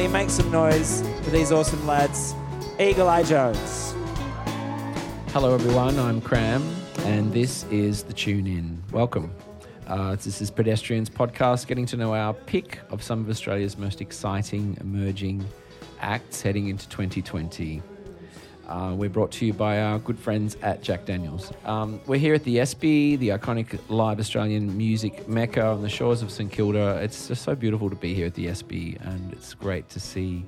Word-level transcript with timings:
family, 0.00 0.12
make 0.18 0.30
some 0.30 0.50
noise 0.50 1.02
for 1.22 1.30
these 1.30 1.52
awesome 1.52 1.86
lads. 1.86 2.34
Eagle 2.78 3.08
Eye 3.08 3.22
Jones. 3.22 3.94
Hello, 5.32 5.54
everyone. 5.54 5.98
I'm 5.98 6.22
Kram, 6.22 6.62
and 7.04 7.32
this 7.32 7.64
is 7.64 8.02
the 8.04 8.14
Tune 8.14 8.46
In. 8.46 8.82
Welcome. 8.92 9.30
Uh, 9.86 10.14
this 10.16 10.40
is 10.40 10.50
Pedestrians 10.50 11.10
Podcast, 11.10 11.66
getting 11.66 11.84
to 11.86 11.96
know 11.98 12.14
our 12.14 12.32
pick 12.32 12.78
of 12.90 13.02
some 13.02 13.20
of 13.20 13.28
Australia's 13.28 13.76
most 13.76 14.00
exciting 14.00 14.78
emerging 14.80 15.44
acts 16.00 16.40
heading 16.40 16.68
into 16.68 16.88
2020. 16.88 17.82
Uh, 18.70 18.94
we're 18.94 19.10
brought 19.10 19.32
to 19.32 19.44
you 19.44 19.52
by 19.52 19.80
our 19.82 19.98
good 19.98 20.16
friends 20.16 20.56
at 20.62 20.80
Jack 20.80 21.04
Daniels. 21.04 21.52
Um, 21.64 22.00
we're 22.06 22.20
here 22.20 22.34
at 22.34 22.44
the 22.44 22.60
Espy, 22.60 23.16
the 23.16 23.30
iconic 23.30 23.76
live 23.88 24.20
Australian 24.20 24.78
music 24.78 25.26
mecca 25.26 25.66
on 25.66 25.82
the 25.82 25.88
shores 25.88 26.22
of 26.22 26.30
St 26.30 26.52
Kilda. 26.52 27.00
It's 27.02 27.26
just 27.26 27.42
so 27.42 27.56
beautiful 27.56 27.90
to 27.90 27.96
be 27.96 28.14
here 28.14 28.26
at 28.26 28.34
the 28.34 28.46
Espy, 28.46 28.96
and 29.00 29.32
it's 29.32 29.54
great 29.54 29.88
to 29.88 29.98
see 29.98 30.46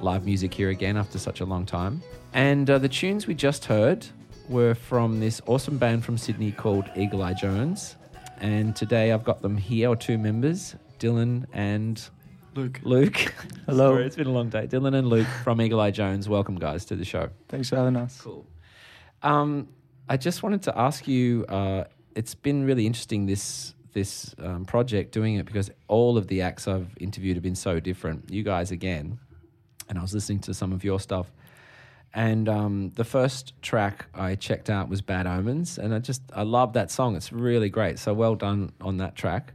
live 0.00 0.24
music 0.24 0.54
here 0.54 0.70
again 0.70 0.96
after 0.96 1.18
such 1.18 1.40
a 1.40 1.44
long 1.44 1.66
time. 1.66 2.02
And 2.32 2.70
uh, 2.70 2.78
the 2.78 2.88
tunes 2.88 3.26
we 3.26 3.34
just 3.34 3.66
heard 3.66 4.06
were 4.48 4.74
from 4.74 5.20
this 5.20 5.42
awesome 5.44 5.76
band 5.76 6.02
from 6.02 6.16
Sydney 6.16 6.52
called 6.52 6.86
Eagle 6.96 7.22
Eye 7.22 7.34
Jones. 7.34 7.96
And 8.38 8.74
today 8.74 9.12
I've 9.12 9.22
got 9.22 9.42
them 9.42 9.58
here, 9.58 9.94
two 9.96 10.16
members, 10.16 10.76
Dylan 10.98 11.44
and 11.52 12.02
Luke. 12.54 12.80
Luke. 12.82 13.16
Hello. 13.66 13.92
Sorry, 13.92 14.06
it's 14.06 14.16
been 14.16 14.26
a 14.26 14.32
long 14.32 14.48
day. 14.48 14.66
Dylan 14.66 14.94
and 14.94 15.08
Luke 15.08 15.26
from 15.44 15.60
Eagle 15.62 15.80
Eye 15.80 15.92
Jones. 15.92 16.28
Welcome, 16.28 16.56
guys, 16.56 16.84
to 16.86 16.96
the 16.96 17.04
show. 17.04 17.30
Thanks 17.48 17.68
for 17.68 17.76
having 17.76 17.96
us. 17.96 18.20
Cool. 18.20 18.44
Um, 19.22 19.68
I 20.08 20.16
just 20.16 20.42
wanted 20.42 20.62
to 20.64 20.76
ask 20.76 21.06
you. 21.06 21.44
Uh, 21.48 21.84
it's 22.16 22.34
been 22.34 22.64
really 22.64 22.86
interesting 22.86 23.26
this 23.26 23.74
this 23.92 24.34
um, 24.38 24.64
project 24.64 25.12
doing 25.12 25.36
it 25.36 25.46
because 25.46 25.70
all 25.88 26.16
of 26.18 26.26
the 26.26 26.42
acts 26.42 26.66
I've 26.66 26.88
interviewed 26.98 27.36
have 27.36 27.42
been 27.42 27.54
so 27.54 27.78
different. 27.78 28.30
You 28.30 28.42
guys 28.42 28.72
again, 28.72 29.20
and 29.88 29.98
I 29.98 30.02
was 30.02 30.12
listening 30.12 30.40
to 30.40 30.54
some 30.54 30.72
of 30.72 30.82
your 30.82 30.98
stuff, 30.98 31.30
and 32.12 32.48
um, 32.48 32.90
the 32.96 33.04
first 33.04 33.54
track 33.62 34.06
I 34.12 34.34
checked 34.34 34.70
out 34.70 34.88
was 34.88 35.02
Bad 35.02 35.28
Omens, 35.28 35.78
and 35.78 35.94
I 35.94 36.00
just 36.00 36.22
I 36.34 36.42
love 36.42 36.72
that 36.72 36.90
song. 36.90 37.14
It's 37.14 37.32
really 37.32 37.68
great. 37.68 38.00
So 38.00 38.12
well 38.12 38.34
done 38.34 38.72
on 38.80 38.96
that 38.96 39.14
track. 39.14 39.52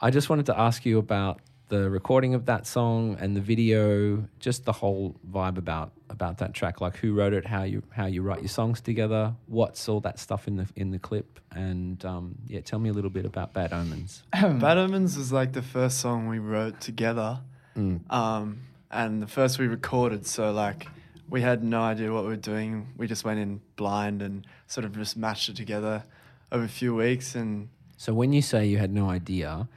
I 0.00 0.10
just 0.10 0.28
wanted 0.28 0.46
to 0.46 0.58
ask 0.58 0.84
you 0.84 0.98
about 0.98 1.40
the 1.72 1.88
recording 1.88 2.34
of 2.34 2.44
that 2.44 2.66
song 2.66 3.16
and 3.18 3.34
the 3.34 3.40
video, 3.40 4.22
just 4.38 4.66
the 4.66 4.72
whole 4.72 5.16
vibe 5.30 5.56
about 5.56 5.90
about 6.10 6.36
that 6.36 6.52
track, 6.52 6.82
like 6.82 6.96
who 6.98 7.14
wrote 7.14 7.32
it, 7.32 7.46
how 7.46 7.62
you 7.62 7.82
how 7.90 8.04
you 8.04 8.20
write 8.20 8.40
your 8.40 8.48
songs 8.60 8.82
together, 8.82 9.34
what's 9.46 9.88
all 9.88 10.00
that 10.00 10.18
stuff 10.18 10.46
in 10.46 10.56
the 10.56 10.66
in 10.76 10.90
the 10.90 10.98
clip, 10.98 11.40
and 11.50 12.04
um, 12.04 12.34
yeah, 12.46 12.60
tell 12.60 12.78
me 12.78 12.90
a 12.90 12.92
little 12.92 13.10
bit 13.18 13.24
about 13.24 13.54
Bad 13.54 13.72
Omens. 13.72 14.22
Bad 14.32 14.76
Omens 14.76 15.16
was 15.16 15.32
like 15.32 15.52
the 15.54 15.62
first 15.62 15.96
song 15.98 16.28
we 16.28 16.38
wrote 16.38 16.78
together, 16.80 17.40
Mm. 17.74 18.00
um, 18.12 18.58
and 18.90 19.22
the 19.22 19.26
first 19.26 19.58
we 19.58 19.66
recorded. 19.66 20.26
So 20.26 20.52
like 20.52 20.88
we 21.30 21.40
had 21.40 21.64
no 21.64 21.80
idea 21.80 22.12
what 22.12 22.24
we 22.24 22.28
were 22.28 22.36
doing. 22.52 22.88
We 22.98 23.06
just 23.06 23.24
went 23.24 23.40
in 23.40 23.62
blind 23.76 24.20
and 24.20 24.46
sort 24.66 24.84
of 24.84 24.92
just 24.94 25.16
matched 25.16 25.48
it 25.48 25.56
together 25.56 26.04
over 26.50 26.64
a 26.64 26.68
few 26.68 26.94
weeks. 26.94 27.34
And 27.34 27.70
So 27.96 28.12
when 28.12 28.34
you 28.34 28.42
say 28.42 28.66
you 28.66 28.76
had 28.76 28.92
no 28.92 29.08
idea, 29.08 29.68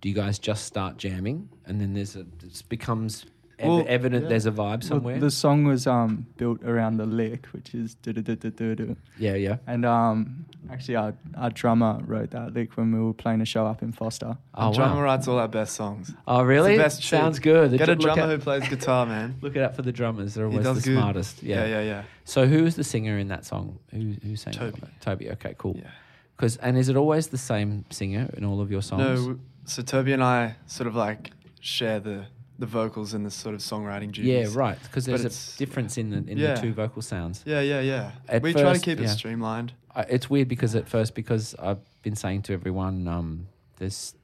do 0.00 0.08
you 0.08 0.14
guys 0.14 0.38
just 0.38 0.64
start 0.64 0.96
jamming, 0.96 1.48
and 1.66 1.80
then 1.80 1.94
there's 1.94 2.16
a 2.16 2.20
it 2.20 2.62
becomes 2.68 3.26
ev- 3.58 3.66
Well, 3.68 3.84
evident 3.88 4.22
yeah. 4.24 4.28
there's 4.28 4.46
a 4.46 4.52
vibe 4.52 4.56
Well, 4.58 4.80
somewhere? 4.82 5.18
the 5.18 5.30
song 5.30 5.64
was 5.64 5.86
um, 5.86 6.26
built 6.36 6.62
around 6.62 6.98
the 6.98 7.06
lick, 7.06 7.46
which 7.46 7.74
is 7.74 7.94
do 7.96 8.12
do 8.12 8.22
do 8.22 8.36
do 8.36 8.50
do 8.50 8.74
do. 8.76 8.96
yeah, 9.18 9.34
yeah. 9.34 9.56
And 9.66 9.84
um, 9.84 10.44
actually, 10.70 10.94
our, 10.96 11.14
our 11.36 11.50
drummer 11.50 12.00
wrote 12.06 12.30
that 12.30 12.54
lick 12.54 12.76
when 12.76 12.92
we 12.92 13.00
were 13.00 13.12
playing 13.12 13.40
a 13.40 13.44
show 13.44 13.66
up 13.66 13.82
in 13.82 13.90
Forster. 13.90 14.38
Oh 14.54 14.70
the 14.70 14.76
drummer 14.76 15.02
writes 15.02 15.26
all 15.26 15.38
our 15.40 15.48
best 15.48 15.74
songs. 15.74 16.14
Oh 16.28 16.42
really? 16.44 16.74
It's 16.74 16.78
the 16.78 16.84
best 16.84 17.02
shit. 17.02 17.18
Sounds 17.20 17.38
good. 17.40 17.72
The 17.72 17.78
Get 17.78 17.88
a 17.88 17.96
dr- 17.96 17.98
look 18.06 18.14
drummer 18.14 18.32
out- 18.32 18.38
who 18.38 18.44
plays 18.44 18.68
guitar, 18.68 19.04
man. 19.06 19.34
Look 19.42 19.56
it 19.56 19.62
up 19.62 19.74
for 19.74 19.82
the 19.82 19.92
drummers. 19.92 20.34
They're 20.34 20.48
He 20.48 20.58
always 20.58 20.84
the 20.84 20.90
good. 20.90 20.96
smartest. 20.98 21.42
Yeah. 21.42 21.64
yeah, 21.64 21.66
yeah. 21.66 21.82
yeah. 21.82 22.02
So 22.24 22.46
who's 22.46 22.76
the 22.76 22.84
singer 22.84 23.18
in 23.18 23.26
that 23.28 23.44
song? 23.44 23.80
Who 23.92 24.14
who 24.22 24.36
sang 24.36 24.52
that? 24.52 24.60
Toby. 24.60 24.82
Toby. 25.00 25.30
Okay, 25.32 25.54
cool. 25.58 25.74
Yeah. 25.76 25.90
Because 26.36 26.56
and 26.58 26.78
is 26.78 26.88
it 26.88 26.94
always 26.96 27.26
the 27.28 27.38
same 27.38 27.84
singer 27.90 28.30
in 28.36 28.44
all 28.44 28.60
of 28.60 28.70
your 28.70 28.82
songs? 28.82 29.02
No, 29.02 29.14
w- 29.16 29.40
so 29.68 29.82
Toby 29.82 30.12
and 30.12 30.22
I 30.22 30.56
sort 30.66 30.86
of 30.86 30.94
like 30.96 31.30
share 31.60 32.00
the 32.00 32.26
the 32.58 32.66
vocals 32.66 33.14
and 33.14 33.24
the 33.24 33.30
sort 33.30 33.54
of 33.54 33.60
songwriting 33.60 34.10
duties. 34.10 34.52
Yeah, 34.54 34.60
right. 34.60 34.78
Because 34.82 35.04
there's 35.06 35.24
a 35.24 35.58
difference 35.58 35.96
in 35.96 36.10
the 36.10 36.16
in 36.16 36.36
Yeah. 36.38 36.54
the 36.54 36.60
two 36.60 36.72
vocal 36.72 37.02
sounds. 37.02 37.42
Yeah, 37.46 37.60
yeah, 37.60 37.80
yeah. 37.80 38.10
At 38.28 38.42
we 38.42 38.52
try 38.52 38.72
to 38.72 38.80
keep 38.80 38.98
yeah. 38.98 39.04
it 39.04 39.08
streamlined. 39.10 39.72
I, 39.94 40.02
it's 40.02 40.28
weird 40.28 40.48
because 40.48 40.74
at 40.74 40.88
first, 40.88 41.14
because 41.14 41.54
I've 41.60 41.78
been 42.02 42.16
saying 42.16 42.42
to 42.42 42.52
everyone, 42.52 43.06
um, 43.06 43.46
there's 43.76 44.14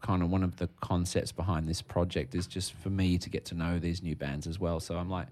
kind 0.00 0.22
of 0.22 0.30
one 0.30 0.42
of 0.42 0.56
the 0.56 0.68
concepts 0.80 1.32
behind 1.32 1.68
this 1.68 1.82
project 1.82 2.34
is 2.34 2.46
just 2.46 2.72
for 2.74 2.88
me 2.88 3.18
to 3.18 3.28
get 3.28 3.44
to 3.46 3.54
know 3.54 3.78
these 3.78 4.02
new 4.02 4.14
bands 4.16 4.46
as 4.46 4.58
well. 4.58 4.80
So 4.80 4.96
I'm 4.96 5.10
like, 5.10 5.26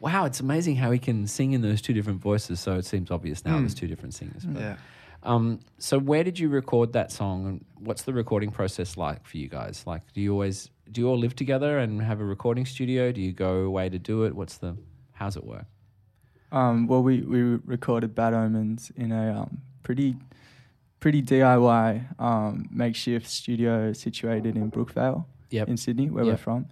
wow, 0.00 0.24
it's 0.26 0.40
amazing 0.40 0.76
how 0.76 0.90
he 0.90 0.98
can 0.98 1.26
sing 1.26 1.52
in 1.52 1.62
those 1.62 1.80
two 1.80 1.92
different 1.94 2.20
voices. 2.20 2.60
So 2.60 2.74
it 2.76 2.84
seems 2.84 3.10
obvious 3.10 3.44
now 3.44 3.56
Mm. 3.56 3.60
there's 3.60 3.74
two 3.74 3.86
different 3.86 4.12
singers. 4.14 4.44
But, 4.44 4.60
Yeah. 4.60 4.76
Um, 5.22 5.60
so 5.78 5.98
where 5.98 6.24
did 6.24 6.38
you 6.38 6.48
record 6.48 6.92
that 6.94 7.12
song, 7.12 7.46
and 7.46 7.64
what's 7.78 8.02
the 8.02 8.12
recording 8.12 8.50
process 8.50 8.96
like 8.96 9.26
for 9.26 9.36
you 9.36 9.48
guys? 9.48 9.84
Like, 9.86 10.02
do 10.14 10.20
you 10.20 10.32
always 10.32 10.70
do 10.90 11.00
you 11.02 11.08
all 11.08 11.18
live 11.18 11.36
together 11.36 11.78
and 11.78 12.00
have 12.02 12.20
a 12.20 12.24
recording 12.24 12.64
studio? 12.66 13.12
Do 13.12 13.20
you 13.20 13.32
go 13.32 13.60
away 13.60 13.88
to 13.90 13.98
do 13.98 14.24
it? 14.24 14.34
What's 14.34 14.56
the 14.58 14.76
how's 15.12 15.36
it 15.36 15.44
work? 15.44 15.66
Um, 16.52 16.86
well, 16.88 17.02
we, 17.02 17.20
we 17.20 17.40
recorded 17.64 18.14
Bad 18.14 18.34
Omens 18.34 18.90
in 18.96 19.12
a 19.12 19.42
um, 19.42 19.58
pretty 19.82 20.16
pretty 20.98 21.22
DIY 21.22 22.20
um, 22.20 22.68
makeshift 22.72 23.26
studio 23.28 23.92
situated 23.92 24.56
in 24.56 24.70
Brookvale 24.70 25.24
Yep. 25.50 25.68
in 25.68 25.76
Sydney, 25.76 26.10
where 26.10 26.24
Yep. 26.24 26.32
we're 26.32 26.36
from. 26.38 26.66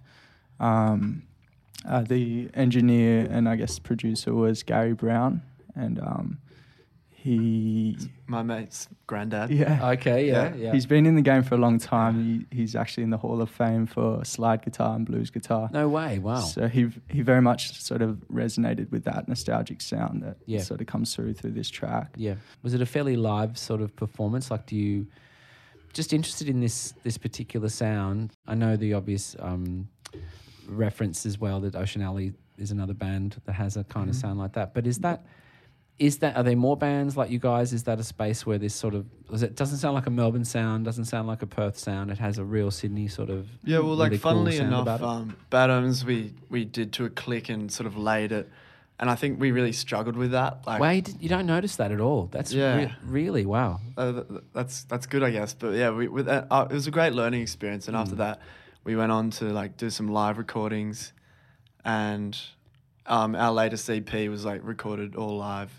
Um, 0.59 1.23
uh, 1.87 2.01
the 2.01 2.49
engineer 2.53 3.25
and 3.29 3.47
I 3.47 3.55
guess 3.55 3.79
producer 3.79 4.33
was 4.33 4.63
Gary 4.63 4.93
Brown, 4.93 5.41
and 5.75 5.99
um, 5.99 6.39
he 7.21 7.97
My 8.27 8.43
mate's 8.43 8.87
granddad. 9.07 9.49
yeah. 9.49 9.89
Okay. 9.91 10.27
Yeah. 10.27 10.49
Yeah. 10.49 10.55
Yeah. 10.55 10.71
He's 10.73 10.85
been 10.85 11.05
in 11.05 11.15
the 11.15 11.21
game 11.21 11.43
for 11.43 11.55
a 11.55 11.57
long 11.57 11.77
time. 11.79 12.45
He, 12.51 12.57
he's 12.57 12.75
actually 12.75 13.03
in 13.03 13.09
the 13.09 13.17
Hall 13.17 13.41
of 13.41 13.49
Fame 13.49 13.85
for 13.85 14.23
slide 14.23 14.61
guitar 14.63 14.95
and 14.95 15.05
blues 15.05 15.29
guitar. 15.29 15.69
no 15.73 15.89
way. 15.89 16.19
Wow. 16.19 16.39
So 16.39 16.67
he 16.67 16.89
he 17.09 17.21
very 17.21 17.41
much 17.41 17.81
sort 17.81 18.01
of 18.01 18.17
resonated 18.31 18.89
with 18.91 19.03
that 19.03 19.27
nostalgic 19.27 19.81
sound 19.81 20.23
that 20.23 20.37
Yeah. 20.45 20.61
sort 20.61 20.81
of 20.81 20.87
comes 20.87 21.13
through 21.15 21.33
through 21.33 21.51
this 21.51 21.69
track. 21.69 22.13
Yeah. 22.15 22.35
Was 22.63 22.73
it 22.73 22.81
a 22.81 22.85
fairly 22.85 23.15
live 23.17 23.57
sort 23.57 23.81
of 23.81 23.95
performance? 23.95 24.49
Like, 24.49 24.65
do 24.65 24.75
you 24.75 25.07
just 25.93 26.13
interested 26.13 26.47
in 26.49 26.59
this 26.61 26.93
this 27.03 27.17
particular 27.17 27.69
sound? 27.69 28.31
I 28.47 28.55
know 28.55 28.77
the 28.77 28.93
obvious 28.93 29.35
um, 29.39 29.89
reference 30.67 31.25
as 31.25 31.39
well 31.39 31.59
that 31.61 31.75
Ocean 31.75 32.01
Alley 32.01 32.33
is 32.57 32.71
another 32.71 32.93
band 32.93 33.41
that 33.45 33.53
has 33.53 33.77
a 33.77 33.83
kind 33.83 34.09
of 34.09 34.15
Mhm. 34.15 34.21
sound 34.21 34.39
like 34.39 34.53
that. 34.53 34.73
But 34.73 34.85
is 34.85 34.99
that 34.99 35.25
is 35.99 36.19
that 36.19 36.35
are 36.37 36.43
there 36.43 36.55
more 36.55 36.77
bands 36.77 37.17
like 37.17 37.29
you 37.29 37.39
guys? 37.39 37.73
Is 37.73 37.83
that 37.83 37.99
a 37.99 38.03
space 38.03 38.45
where 38.45 38.57
this 38.57 38.73
sort 38.73 38.93
of 38.95 39.05
is 39.33 39.43
it 39.43 39.55
doesn't 39.55 39.77
sound 39.77 39.95
like 39.95 40.07
a 40.07 40.09
Melbourne 40.09 40.45
sound, 40.45 40.85
doesn't 40.85 41.05
sound 41.05 41.27
like 41.27 41.41
a 41.41 41.45
Perth 41.47 41.77
sound. 41.77 42.09
It 42.09 42.17
has 42.19 42.37
a 42.37 42.45
real 42.45 42.71
Sydney 42.71 43.07
sort 43.09 43.29
of 43.29 43.47
Yeah, 43.63 43.79
well, 43.79 43.95
like 43.95 44.11
really 44.11 44.17
funnily 44.17 44.57
sound 44.57 44.73
enough, 44.73 45.01
um, 45.01 45.35
Bad 45.49 45.69
Omens 45.69 46.05
we 46.05 46.33
we 46.49 46.63
did 46.65 46.93
to 46.93 47.05
a 47.05 47.09
click 47.09 47.49
and 47.49 47.69
sort 47.71 47.85
of 47.85 47.97
laid 47.97 48.31
it, 48.31 48.49
and 48.97 49.09
I 49.09 49.15
think 49.15 49.39
we 49.41 49.51
really 49.51 49.73
struggled 49.73 50.15
with 50.15 50.31
that. 50.31 50.65
Like, 50.65 50.79
Wow, 50.79 50.89
you, 50.91 51.01
did- 51.01 51.21
you 51.21 51.27
don't 51.29 51.45
notice 51.45 51.75
that 51.75 51.91
at 51.91 51.99
all. 51.99 52.27
That's 52.31 52.53
Yeah. 52.53 52.75
re- 52.77 52.93
really 53.03 53.45
wow. 53.45 53.81
uh, 53.97 54.11
th- 54.13 54.27
th- 54.29 54.41
that's 54.53 54.83
that's 54.85 55.05
good, 55.05 55.21
I 55.23 55.31
guess. 55.31 55.53
But 55.53 55.75
yeah, 55.75 55.89
we 55.91 56.07
with 56.07 56.27
that, 56.27 56.47
uh, 56.49 56.65
it 56.69 56.73
was 56.73 56.87
a 56.87 56.91
great 56.91 57.13
learning 57.13 57.41
experience, 57.41 57.87
and 57.89 57.97
after 57.97 58.15
Mm. 58.15 58.19
that, 58.19 58.41
we 58.85 58.95
went 58.95 59.11
on 59.11 59.31
to 59.31 59.45
like 59.51 59.75
do 59.75 59.89
some 59.89 60.07
live 60.07 60.37
recordings, 60.37 61.11
and 61.83 62.39
um, 63.05 63.35
our 63.35 63.51
latest 63.51 63.89
EP 63.89 64.29
was 64.29 64.45
like 64.45 64.61
recorded 64.63 65.15
all 65.15 65.37
live, 65.37 65.71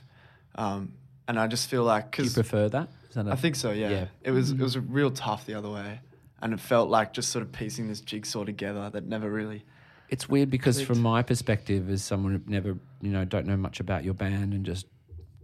um, 0.54 0.92
and 1.28 1.38
I 1.38 1.46
just 1.46 1.68
feel 1.68 1.84
like 1.84 2.16
Do 2.16 2.24
you 2.24 2.30
prefer 2.30 2.68
that? 2.68 2.88
Is 3.08 3.14
that 3.14 3.26
a- 3.26 3.32
I 3.32 3.36
think 3.36 3.56
so, 3.56 3.70
yeah. 3.70 3.90
Yeah. 3.90 4.06
It 4.22 4.30
was 4.32 4.50
it 4.50 4.58
Mhm. 4.58 4.60
was 4.62 4.78
real 4.78 5.10
tough 5.10 5.46
the 5.46 5.54
other 5.54 5.70
way, 5.70 6.00
and 6.42 6.52
it 6.52 6.60
felt 6.60 6.88
like 6.90 7.12
just 7.12 7.30
sort 7.30 7.42
of 7.44 7.52
piecing 7.52 7.88
this 7.88 8.00
jigsaw 8.00 8.44
together 8.44 8.90
that 8.90 9.06
never 9.06 9.30
really. 9.30 9.64
It's 10.08 10.28
weird 10.28 10.50
because 10.50 10.76
clicked. 10.76 10.88
from 10.88 11.00
my 11.02 11.22
perspective, 11.22 11.88
as 11.88 12.02
someone 12.02 12.32
who 12.34 12.40
never, 12.50 12.76
you 13.00 13.10
know, 13.12 13.24
don't 13.24 13.46
know 13.46 13.56
much 13.56 13.78
about 13.80 14.02
your 14.04 14.14
band 14.14 14.52
and 14.54 14.66
just 14.66 14.86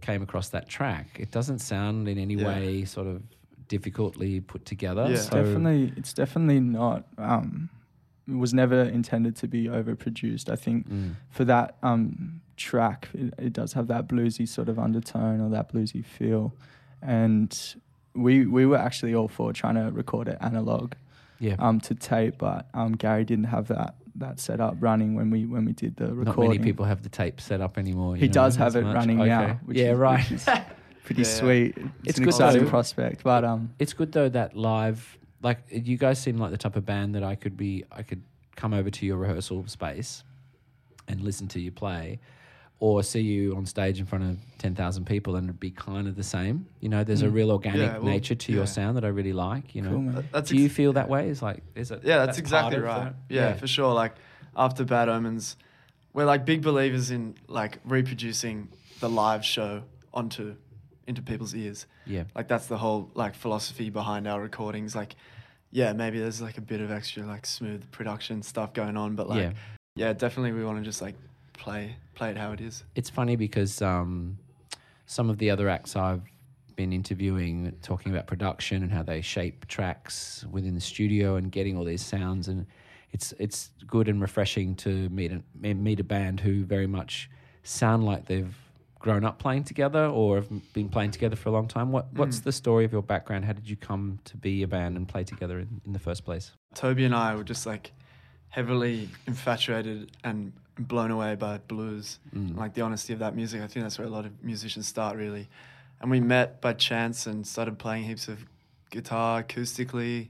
came 0.01 0.21
across 0.21 0.49
that 0.49 0.67
track, 0.67 1.17
it 1.19 1.31
doesn't 1.31 1.59
sound 1.59 2.07
in 2.09 2.17
any 2.17 2.35
Yeah. 2.35 2.47
way 2.47 2.83
sort 2.85 3.07
of 3.07 3.21
difficultly 3.69 4.39
put 4.41 4.65
together. 4.65 5.03
Yeah. 5.03 5.13
It's 5.15 5.27
So- 5.27 5.43
definitely 5.43 5.93
it's 5.97 6.13
definitely 6.13 6.59
not. 6.59 7.05
Um, 7.17 7.69
it 8.27 8.35
was 8.35 8.53
never 8.53 8.81
intended 8.83 9.35
to 9.37 9.47
be 9.47 9.65
overproduced. 9.65 10.49
I 10.49 10.55
think 10.57 10.89
Mm. 10.89 11.15
for 11.29 11.45
that 11.45 11.77
um, 11.81 12.41
track, 12.57 13.07
it, 13.13 13.33
it 13.37 13.53
does 13.53 13.73
have 13.73 13.87
that 13.87 14.07
bluesy 14.07 14.47
sort 14.47 14.67
of 14.69 14.77
undertone 14.77 15.39
or 15.41 15.49
that 15.49 15.71
bluesy 15.71 16.03
feel, 16.03 16.53
and 17.01 17.75
we 18.13 18.45
we 18.45 18.65
were 18.65 18.77
actually 18.77 19.13
all 19.15 19.27
for 19.27 19.53
trying 19.53 19.75
to 19.75 19.91
record 19.91 20.27
it 20.27 20.37
analog 20.41 20.93
yeah. 21.39 21.55
um, 21.59 21.79
to 21.81 21.95
tape, 21.95 22.35
but 22.39 22.67
um, 22.73 22.93
Gary 22.93 23.23
didn't 23.23 23.45
have 23.45 23.67
that 23.69 23.95
that 24.15 24.39
setup 24.39 24.75
running 24.79 25.13
when 25.13 25.29
we 25.29 25.45
when 25.45 25.63
we 25.65 25.73
did 25.73 25.95
the 25.97 26.07
recording. 26.13 26.25
Not 26.45 26.49
many 26.55 26.59
people 26.59 26.85
have 26.85 27.03
the 27.03 27.09
tape 27.09 27.39
set 27.39 27.61
up 27.61 27.77
anymore. 27.77 28.15
you 28.15 28.21
He 28.21 28.27
know, 28.27 28.33
does 28.33 28.55
have 28.55 28.75
it 28.75 28.83
much. 28.83 28.95
running 28.95 29.21
Okay. 29.21 29.29
now. 29.29 29.59
Which 29.65 29.77
yeah, 29.77 29.91
is, 29.91 29.97
right. 29.99 30.19
Which 30.23 30.31
is 30.31 30.43
pretty 31.05 31.21
Yeah, 31.21 31.27
yeah. 31.27 31.33
sweet. 31.35 31.77
It's, 31.77 31.87
It's 32.05 32.17
an 32.17 32.23
good 32.23 32.29
exciting 32.33 32.63
though. 32.63 32.69
prospect, 32.69 33.23
but 33.23 33.43
um, 33.45 33.73
It's 33.77 33.93
good 33.93 34.11
though 34.11 34.29
that 34.29 34.55
live, 34.57 35.17
like 35.43 35.59
you 35.69 35.97
guys 35.97 36.19
seem 36.19 36.37
like 36.39 36.49
the 36.49 36.57
type 36.57 36.75
of 36.75 36.85
band 36.85 37.13
that 37.13 37.23
I 37.23 37.35
could 37.35 37.55
be, 37.55 37.83
I 37.91 38.01
could 38.01 38.23
come 38.55 38.73
over 38.73 38.89
to 38.89 39.05
your 39.05 39.17
rehearsal 39.17 39.67
space 39.67 40.23
and 41.07 41.21
listen 41.21 41.47
to 41.49 41.59
you 41.61 41.71
play, 41.71 42.19
or 42.79 43.01
see 43.01 43.21
you 43.21 43.55
on 43.55 43.65
stage 43.65 43.99
in 43.99 44.05
front 44.05 44.23
of 44.23 44.37
ten 44.59 44.75
thousand 44.75 45.05
people, 45.05 45.35
and 45.35 45.49
it'd 45.49 45.59
be 45.59 45.71
kind 45.71 46.07
of 46.07 46.15
the 46.15 46.23
same. 46.23 46.67
You 46.79 46.89
know, 46.89 47.03
there's 47.03 47.23
a 47.23 47.27
Mm. 47.27 47.33
real 47.33 47.51
organic 47.51 47.81
Yeah, 47.81 47.97
well, 47.97 48.03
nature 48.05 48.35
to 48.35 48.51
your 48.51 48.67
sound 48.67 48.97
that 48.97 49.03
I 49.05 49.07
really 49.07 49.33
like. 49.33 49.73
You 49.73 49.81
know, 49.81 49.89
Cool, 49.89 50.01
man. 50.01 50.29
That's 50.31 50.49
do 50.49 50.57
you 50.57 50.65
ex- 50.65 50.73
feel 50.75 50.93
that 50.93 51.09
way? 51.09 51.29
Is 51.29 51.41
like 51.41 51.63
is 51.75 51.89
it? 51.91 52.01
Yeah, 52.03 52.17
that's, 52.19 52.37
part 52.37 52.39
exactly 52.39 52.79
right. 52.79 53.03
that? 53.05 53.15
Yeah, 53.29 53.53
for 53.55 53.65
sure. 53.67 53.93
Like 53.93 54.13
after 54.55 54.83
Bad 54.83 55.09
Omens, 55.09 55.57
we're 56.13 56.25
like 56.25 56.45
big 56.45 56.61
believers 56.61 57.09
in 57.11 57.35
like 57.47 57.79
reproducing 57.83 58.69
the 58.99 59.09
live 59.09 59.43
show 59.43 59.83
onto 60.13 60.55
into 61.07 61.21
people's 61.21 61.55
ears. 61.55 61.85
yeah. 62.05 62.23
Like 62.35 62.47
that's 62.47 62.67
the 62.67 62.77
whole 62.77 63.09
like 63.15 63.33
philosophy 63.33 63.89
behind 63.89 64.27
our 64.27 64.41
recordings. 64.41 64.93
Like, 64.95 65.15
yeah, 65.71 65.93
maybe 65.93 66.19
there's 66.19 66.41
like 66.41 66.57
a 66.57 66.61
bit 66.61 66.81
of 66.81 66.91
extra 66.91 67.23
like 67.25 67.45
smooth 67.45 67.89
production 67.91 68.43
stuff 68.43 68.73
going 68.73 68.97
on, 68.97 69.15
but 69.15 69.29
like, 69.29 69.39
Yeah. 69.39 69.53
yeah, 69.95 70.13
definitely 70.13 70.51
we 70.51 70.65
want 70.65 70.79
to 70.79 70.83
just 70.83 71.01
like 71.01 71.15
play 71.57 71.95
play 72.15 72.31
it 72.31 72.37
how 72.37 72.51
it 72.51 72.61
is. 72.61 72.83
It's 72.95 73.09
funny 73.09 73.35
because 73.35 73.81
um, 73.81 74.37
some 75.05 75.29
of 75.29 75.37
the 75.37 75.49
other 75.49 75.69
acts 75.69 75.95
I've 75.95 76.23
been 76.75 76.93
interviewing 76.93 77.75
talking 77.81 78.11
about 78.11 78.27
production 78.27 78.83
and 78.83 78.91
how 78.91 79.03
they 79.03 79.21
shape 79.21 79.67
tracks 79.67 80.45
within 80.51 80.75
the 80.75 80.81
studio 80.81 81.35
and 81.35 81.51
getting 81.51 81.75
all 81.77 81.83
these 81.83 82.05
sounds 82.05 82.47
and 82.47 82.67
it's 83.11 83.33
it's 83.39 83.71
good 83.87 84.07
and 84.09 84.21
refreshing 84.21 84.75
to 84.75 85.09
meet 85.09 85.31
a, 85.31 85.41
meet 85.59 85.99
a 85.99 86.03
band 86.03 86.39
who 86.39 86.63
very 86.65 86.85
much 86.87 87.29
sound 87.63 88.03
like 88.05 88.25
they've 88.25 88.55
grown 88.99 89.23
up 89.23 89.39
playing 89.39 89.63
together 89.63 90.05
or 90.07 90.35
have 90.37 90.73
been 90.73 90.89
playing 90.89 91.11
together 91.11 91.35
for 91.35 91.49
a 91.49 91.51
long 91.51 91.67
time. 91.67 91.91
What 91.91 92.11
what's 92.13 92.39
Mm. 92.39 92.43
the 92.43 92.51
story 92.51 92.83
of 92.85 92.91
your 92.91 93.01
background? 93.03 93.45
How 93.45 93.53
did 93.53 93.69
you 93.69 93.75
come 93.77 94.19
to 94.25 94.35
be 94.37 94.61
a 94.63 94.67
band 94.67 94.97
and 94.97 95.07
play 95.07 95.23
together 95.23 95.59
in, 95.59 95.81
in 95.85 95.93
the 95.93 95.99
first 95.99 96.25
place? 96.25 96.51
Toby 96.75 97.05
and 97.05 97.15
I 97.15 97.33
were 97.35 97.43
just 97.43 97.65
like 97.65 97.91
heavily 98.49 99.09
infatuated 99.25 100.11
and 100.23 100.51
blown 100.79 101.11
away 101.11 101.35
by 101.35 101.57
blues. 101.57 102.19
Mm. 102.35 102.57
like 102.57 102.73
the 102.73 102.81
honesty 102.81 103.13
of 103.13 103.19
that 103.19 103.35
music. 103.35 103.61
I 103.61 103.67
think 103.67 103.83
that's 103.83 103.97
where 103.97 104.07
a 104.07 104.11
lot 104.11 104.25
of 104.25 104.43
musicians 104.43 104.87
start 104.87 105.17
really. 105.17 105.47
And 105.99 106.11
we 106.11 106.19
met 106.19 106.61
by 106.61 106.73
chance 106.73 107.25
and 107.25 107.45
started 107.45 107.79
playing 107.79 108.03
heaps 108.03 108.27
of 108.27 108.45
guitar 108.91 109.43
acoustically, 109.43 110.29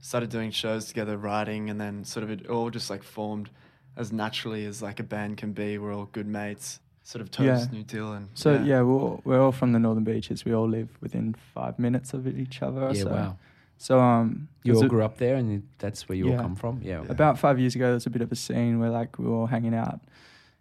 started 0.00 0.30
doing 0.30 0.50
shows 0.50 0.86
together, 0.86 1.16
writing, 1.16 1.70
and 1.70 1.80
then 1.80 2.04
sort 2.04 2.22
of 2.24 2.30
it 2.30 2.46
all 2.48 2.70
just 2.70 2.88
like 2.88 3.02
formed 3.02 3.50
as 3.96 4.12
naturally 4.12 4.64
as 4.64 4.80
like 4.80 5.00
a 5.00 5.02
band 5.02 5.36
can 5.38 5.52
be. 5.52 5.76
We're 5.76 5.92
all 5.92 6.08
good 6.12 6.26
mates, 6.28 6.78
sort 7.02 7.20
of 7.20 7.30
toast 7.30 7.70
Yeah. 7.72 7.78
New 7.78 7.82
Deal 7.82 8.12
and 8.12 8.28
So 8.34 8.62
yeah, 8.62 8.82
we're 8.82 8.92
all, 8.94 9.20
we're 9.24 9.40
all 9.40 9.52
from 9.52 9.72
the 9.72 9.80
Northern 9.80 10.04
Beaches. 10.04 10.44
We 10.44 10.54
all 10.54 10.68
live 10.68 10.96
within 11.00 11.34
five 11.54 11.78
minutes 11.78 12.14
of 12.14 12.26
each 12.28 12.62
other. 12.62 12.92
Yeah, 12.94 13.02
so. 13.02 13.10
wow. 13.10 13.36
So 13.80 14.00
um, 14.00 14.48
You 14.64 14.72
there's 14.72 14.82
all 14.82 14.86
a- 14.86 14.88
grew 14.88 15.04
up 15.04 15.18
there 15.18 15.36
and 15.36 15.62
that's 15.78 16.08
where 16.08 16.16
you 16.18 16.32
all 16.32 16.38
come 16.38 16.56
from? 16.56 16.80
Yeah. 16.82 17.02
Yeah. 17.04 17.10
about 17.12 17.38
five 17.38 17.58
years 17.60 17.74
ago, 17.76 17.86
there 17.86 17.94
was 17.94 18.06
a 18.06 18.10
bit 18.10 18.22
of 18.22 18.30
a 18.32 18.36
scene 18.36 18.78
where 18.80 18.90
like 18.90 19.18
we 19.18 19.24
were 19.26 19.34
all 19.36 19.46
hanging 19.46 19.74
out 19.74 20.00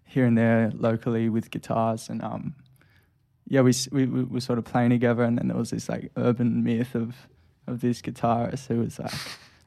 here 0.06 0.26
and 0.26 0.38
there 0.38 0.72
locally 0.74 1.28
with 1.28 1.52
guitars, 1.52 2.08
and 2.10 2.22
um, 2.24 2.56
yeah, 3.48 3.62
we, 3.62 3.74
we 3.92 4.06
we 4.06 4.24
were 4.24 4.40
sort 4.40 4.58
of 4.60 4.66
playing 4.66 4.92
together, 4.92 5.24
and 5.24 5.38
then 5.38 5.48
there 5.50 5.58
was 5.58 5.72
this 5.72 5.90
like 5.90 6.12
urban 6.16 6.64
myth 6.64 6.96
of 6.96 7.16
of 7.68 7.82
this 7.82 8.02
guitarist 8.02 8.68
who 8.68 8.80
was 8.80 9.00
like 9.00 9.14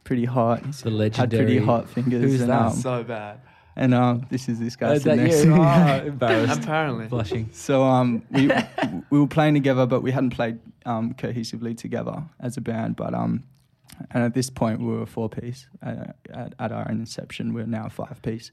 pretty 0.05 0.25
hot. 0.25 0.64
He's 0.64 0.81
The 0.82 0.91
legendary. 0.91 1.38
had 1.43 1.46
pretty 1.46 1.64
hot 1.64 1.88
fingers. 1.91 2.23
who's 2.23 2.41
and, 2.41 2.50
that? 2.50 2.67
Um, 2.69 2.73
so 2.73 3.03
bad. 3.05 3.41
And 3.81 3.94
um, 3.94 4.27
this 4.31 4.49
is 4.49 4.59
this 4.61 4.77
guy 4.77 4.88
Uh, 4.94 4.99
sitting 4.99 5.17
that 5.19 5.25
next 5.25 5.38
you 5.44 5.50
to 5.50 5.56
me. 5.56 5.65
are 5.65 6.06
embarrassed, 6.12 6.62
Apparently. 6.62 7.06
blushing. 7.09 7.49
So 7.53 7.82
um, 7.82 8.23
we 8.31 8.50
we 9.11 9.19
were 9.21 9.27
playing 9.27 9.55
together, 9.55 9.87
but 9.87 10.03
we 10.03 10.11
hadn't 10.12 10.31
played 10.31 10.59
um, 10.87 11.15
cohesively 11.15 11.77
together 11.77 12.23
as 12.38 12.56
a 12.56 12.61
band. 12.61 12.97
But 12.97 13.15
um, 13.15 13.43
and 14.12 14.23
at 14.25 14.35
this 14.35 14.50
point, 14.50 14.81
we 14.81 14.87
were 14.87 15.03
a 15.03 15.06
four 15.06 15.29
piece. 15.29 15.67
Uh, 15.82 16.12
at, 16.32 16.55
at 16.59 16.73
our 16.73 16.87
inception, 16.88 17.53
we're 17.55 17.67
now 17.67 17.87
a 17.87 17.91
five 17.91 18.21
piece. 18.23 18.50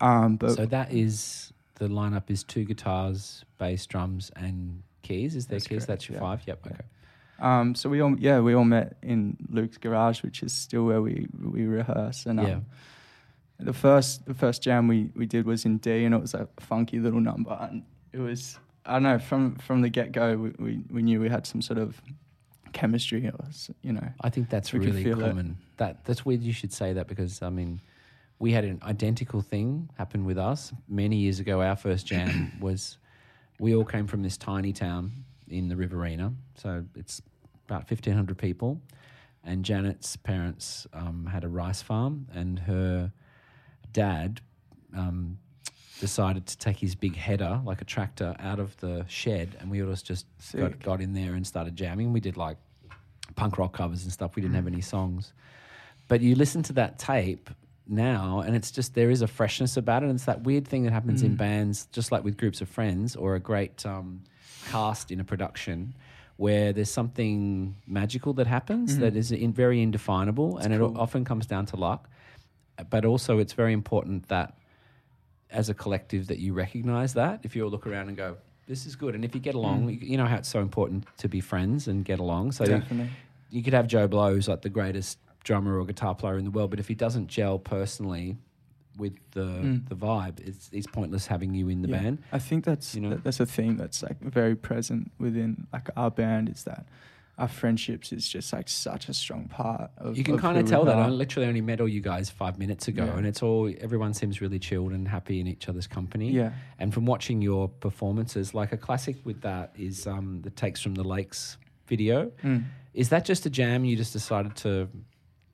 Um, 0.00 0.36
but 0.36 0.52
so 0.56 0.66
that 0.66 0.92
is 0.92 1.52
the 1.76 1.88
lineup 1.88 2.30
is 2.30 2.44
two 2.44 2.64
guitars, 2.64 3.44
bass, 3.58 3.86
drums, 3.86 4.30
and 4.36 4.82
keys. 5.02 5.34
Is 5.36 5.46
there 5.46 5.56
That's 5.56 5.66
keys? 5.68 5.76
correct, 5.78 5.86
That's 5.88 6.08
your 6.08 6.16
yeah. 6.16 6.20
five. 6.20 6.40
Yep. 6.46 6.58
Yeah. 6.66 6.72
Okay. 6.72 6.84
um, 7.40 7.74
so 7.74 7.88
we 7.90 8.00
all 8.00 8.14
yeah 8.18 8.40
we 8.40 8.54
all 8.54 8.64
met 8.64 8.96
in 9.02 9.36
Luke's 9.50 9.78
garage, 9.78 10.22
which 10.22 10.42
is 10.42 10.52
still 10.52 10.84
where 10.84 11.00
we 11.02 11.26
we 11.42 11.64
rehearse. 11.66 12.26
And 12.26 12.38
um, 12.40 12.46
Yeah. 12.46 12.60
The 13.58 13.72
first 13.72 14.26
the 14.26 14.34
first 14.34 14.62
jam 14.62 14.88
we, 14.88 15.10
we 15.14 15.26
did 15.26 15.46
was 15.46 15.64
in 15.64 15.78
D, 15.78 16.04
and 16.04 16.14
it 16.14 16.20
was 16.20 16.34
a 16.34 16.48
funky 16.60 16.98
little 16.98 17.20
number, 17.20 17.56
and 17.60 17.82
it 18.12 18.18
was 18.18 18.58
I 18.84 18.94
don't 18.94 19.02
know 19.04 19.18
from 19.18 19.56
from 19.56 19.80
the 19.82 19.88
get 19.88 20.12
go 20.12 20.36
we, 20.36 20.50
we 20.58 20.80
we 20.90 21.02
knew 21.02 21.20
we 21.20 21.28
had 21.28 21.46
some 21.46 21.62
sort 21.62 21.78
of 21.78 22.00
chemistry, 22.72 23.26
or 23.26 23.44
s- 23.46 23.70
you 23.82 23.92
know. 23.92 24.08
I 24.20 24.30
think 24.30 24.50
that's 24.50 24.74
really 24.74 25.02
feel 25.02 25.20
it. 25.20 25.28
common. 25.28 25.56
That 25.78 26.04
that's 26.04 26.24
weird. 26.24 26.42
You 26.42 26.52
should 26.52 26.72
say 26.72 26.92
that 26.92 27.06
because 27.06 27.42
I 27.42 27.50
mean, 27.50 27.80
we 28.38 28.52
had 28.52 28.64
an 28.64 28.80
identical 28.82 29.40
thing 29.40 29.88
happen 29.96 30.24
with 30.24 30.38
us 30.38 30.72
many 30.88 31.16
years 31.16 31.40
ago. 31.40 31.62
Our 31.62 31.76
first 31.76 32.06
jam 32.06 32.52
was 32.60 32.98
we 33.58 33.74
all 33.74 33.84
came 33.84 34.06
from 34.06 34.22
this 34.22 34.36
tiny 34.36 34.72
town 34.72 35.12
in 35.48 35.68
the 35.68 35.76
Riverina, 35.76 36.32
so 36.56 36.84
it's 36.94 37.22
about 37.66 37.88
fifteen 37.88 38.14
hundred 38.14 38.38
people. 38.38 38.80
And 39.48 39.64
Janet's 39.64 40.16
parents 40.16 40.88
um, 40.92 41.24
had 41.24 41.44
a 41.44 41.48
rice 41.48 41.80
farm, 41.80 42.26
and 42.34 42.58
her 42.58 43.12
dad 44.00 44.40
um, 44.94 45.38
decided 46.00 46.44
to 46.46 46.56
take 46.58 46.76
his 46.76 46.94
big 46.94 47.16
header, 47.16 47.60
like 47.64 47.80
a 47.80 47.84
tractor, 47.84 48.36
out 48.38 48.58
of 48.60 48.76
the 48.84 49.04
shed, 49.08 49.56
and 49.58 49.70
we 49.70 49.82
all 49.82 49.94
just 49.94 50.26
got, 50.54 50.78
got 50.82 51.00
in 51.00 51.14
there 51.14 51.32
and 51.34 51.46
started 51.46 51.74
jamming. 51.74 52.12
We 52.12 52.20
did 52.20 52.36
like 52.36 52.58
punk 53.36 53.56
rock 53.58 53.72
covers 53.72 54.02
and 54.04 54.12
stuff. 54.12 54.36
We 54.36 54.42
didn't 54.42 54.54
have 54.54 54.66
any 54.66 54.82
songs, 54.82 55.32
but 56.08 56.20
you 56.20 56.34
listen 56.34 56.62
to 56.64 56.74
that 56.74 56.98
tape 56.98 57.48
now, 57.88 58.40
and 58.46 58.54
it's 58.54 58.70
just 58.70 58.94
there 58.94 59.10
is 59.10 59.22
a 59.22 59.26
freshness 59.26 59.76
about 59.78 60.02
it. 60.02 60.06
And 60.10 60.16
it's 60.16 60.26
that 60.26 60.42
weird 60.42 60.66
thing 60.68 60.82
that 60.84 60.92
happens 60.92 61.22
in 61.22 61.32
Mm. 61.34 61.38
bands, 61.38 61.86
just 61.92 62.12
like 62.12 62.22
with 62.24 62.36
groups 62.36 62.60
of 62.60 62.68
friends 62.68 63.16
or 63.16 63.34
a 63.34 63.40
great 63.40 63.86
um, 63.86 64.22
cast 64.70 65.10
in 65.10 65.20
a 65.20 65.24
production. 65.24 65.94
Where 66.38 66.74
there's 66.74 66.90
something 66.90 67.76
magical 67.86 68.34
that 68.34 68.46
happens 68.46 68.96
Mhm. 68.96 69.00
that 69.00 69.16
is 69.16 69.32
in, 69.32 69.54
very 69.54 69.80
indefinable, 69.80 70.58
and 70.58 70.68
it 70.74 70.82
often 70.82 71.24
comes 71.24 71.46
down 71.46 71.64
to 71.72 71.76
luck. 71.76 72.10
But 72.90 73.04
also, 73.04 73.38
it's 73.38 73.52
very 73.52 73.72
important 73.72 74.28
that 74.28 74.56
as 75.50 75.68
a 75.68 75.74
collective 75.74 76.26
that 76.26 76.38
you 76.38 76.52
recognize 76.52 77.14
that 77.14 77.40
if 77.44 77.54
you 77.54 77.62
all 77.64 77.70
look 77.70 77.86
around 77.86 78.08
and 78.08 78.16
go 78.16 78.36
this 78.66 78.84
is 78.84 78.96
good 78.96 79.14
and 79.14 79.24
if 79.24 79.32
you 79.32 79.40
get 79.40 79.54
along 79.54 79.86
Mm. 79.86 79.92
you, 80.02 80.08
you 80.08 80.16
know 80.16 80.26
how 80.26 80.34
it's 80.34 80.48
so 80.48 80.60
important 80.60 81.06
to 81.18 81.28
be 81.28 81.40
friends 81.40 81.86
and 81.86 82.04
get 82.04 82.18
along 82.18 82.50
so 82.50 82.64
Definitely. 82.66 83.08
you 83.48 83.62
could 83.62 83.72
have 83.72 83.86
joe 83.86 84.08
blow 84.08 84.34
who's 84.34 84.48
like 84.48 84.62
the 84.62 84.68
greatest 84.68 85.18
drummer 85.44 85.78
or 85.78 85.84
guitar 85.86 86.16
player 86.16 86.36
in 86.36 86.44
the 86.44 86.50
world 86.50 86.70
but 86.70 86.80
if 86.80 86.88
he 86.88 86.96
doesn't 86.96 87.28
gel 87.28 87.60
personally 87.60 88.36
with 88.98 89.12
the 89.30 89.44
Mm. 89.44 89.88
the 89.88 89.94
vibe 89.94 90.40
it's, 90.40 90.68
it's 90.72 90.88
pointless 90.88 91.28
having 91.28 91.54
you 91.54 91.68
in 91.68 91.82
the 91.82 91.88
Yeah. 91.88 92.00
band 92.02 92.18
I 92.32 92.40
think 92.40 92.64
that's 92.64 92.96
You 92.96 93.02
know? 93.02 93.20
that's 93.22 93.38
a 93.38 93.46
theme 93.46 93.76
that's 93.76 94.02
like 94.02 94.18
very 94.20 94.56
present 94.56 95.12
within 95.20 95.68
like 95.72 95.88
our 95.96 96.10
band 96.10 96.48
is 96.48 96.64
that 96.64 96.86
our 97.38 97.48
friendships 97.48 98.12
is 98.12 98.26
just 98.26 98.52
like 98.52 98.66
such 98.68 99.08
a 99.10 99.14
strong 99.14 99.46
part 99.48 99.90
of 99.98 100.16
you 100.16 100.24
can 100.24 100.38
kind 100.38 100.56
of 100.56 100.66
tell 100.66 100.84
that 100.86 100.96
i 100.98 101.06
literally 101.08 101.46
only 101.46 101.60
met 101.60 101.80
all 101.82 101.88
you 101.88 102.00
guys 102.00 102.30
five 102.30 102.58
minutes 102.58 102.88
ago 102.88 103.04
Yeah. 103.04 103.16
and 103.18 103.26
it's 103.26 103.42
all 103.42 103.70
everyone 103.80 104.14
seems 104.14 104.40
really 104.40 104.58
chilled 104.58 104.92
and 104.92 105.06
happy 105.06 105.38
in 105.40 105.46
each 105.46 105.68
other's 105.68 105.86
company 105.86 106.30
yeah 106.30 106.52
And 106.78 106.92
from 106.94 107.04
watching 107.06 107.42
your 107.42 107.68
performances, 107.68 108.54
like 108.54 108.72
a 108.72 108.76
classic 108.78 109.16
with 109.24 109.40
that 109.42 109.72
is 109.76 110.06
um, 110.06 110.40
the 110.42 110.50
Takes 110.50 110.80
from 110.82 110.94
the 110.94 111.04
Lakes 111.04 111.56
video. 111.88 112.30
Mm. 112.42 112.64
Is 112.94 113.08
that 113.10 113.24
just 113.24 113.46
a 113.46 113.50
jam? 113.50 113.84
You 113.84 113.96
just 113.96 114.12
decided 114.12 114.56
to 114.64 114.88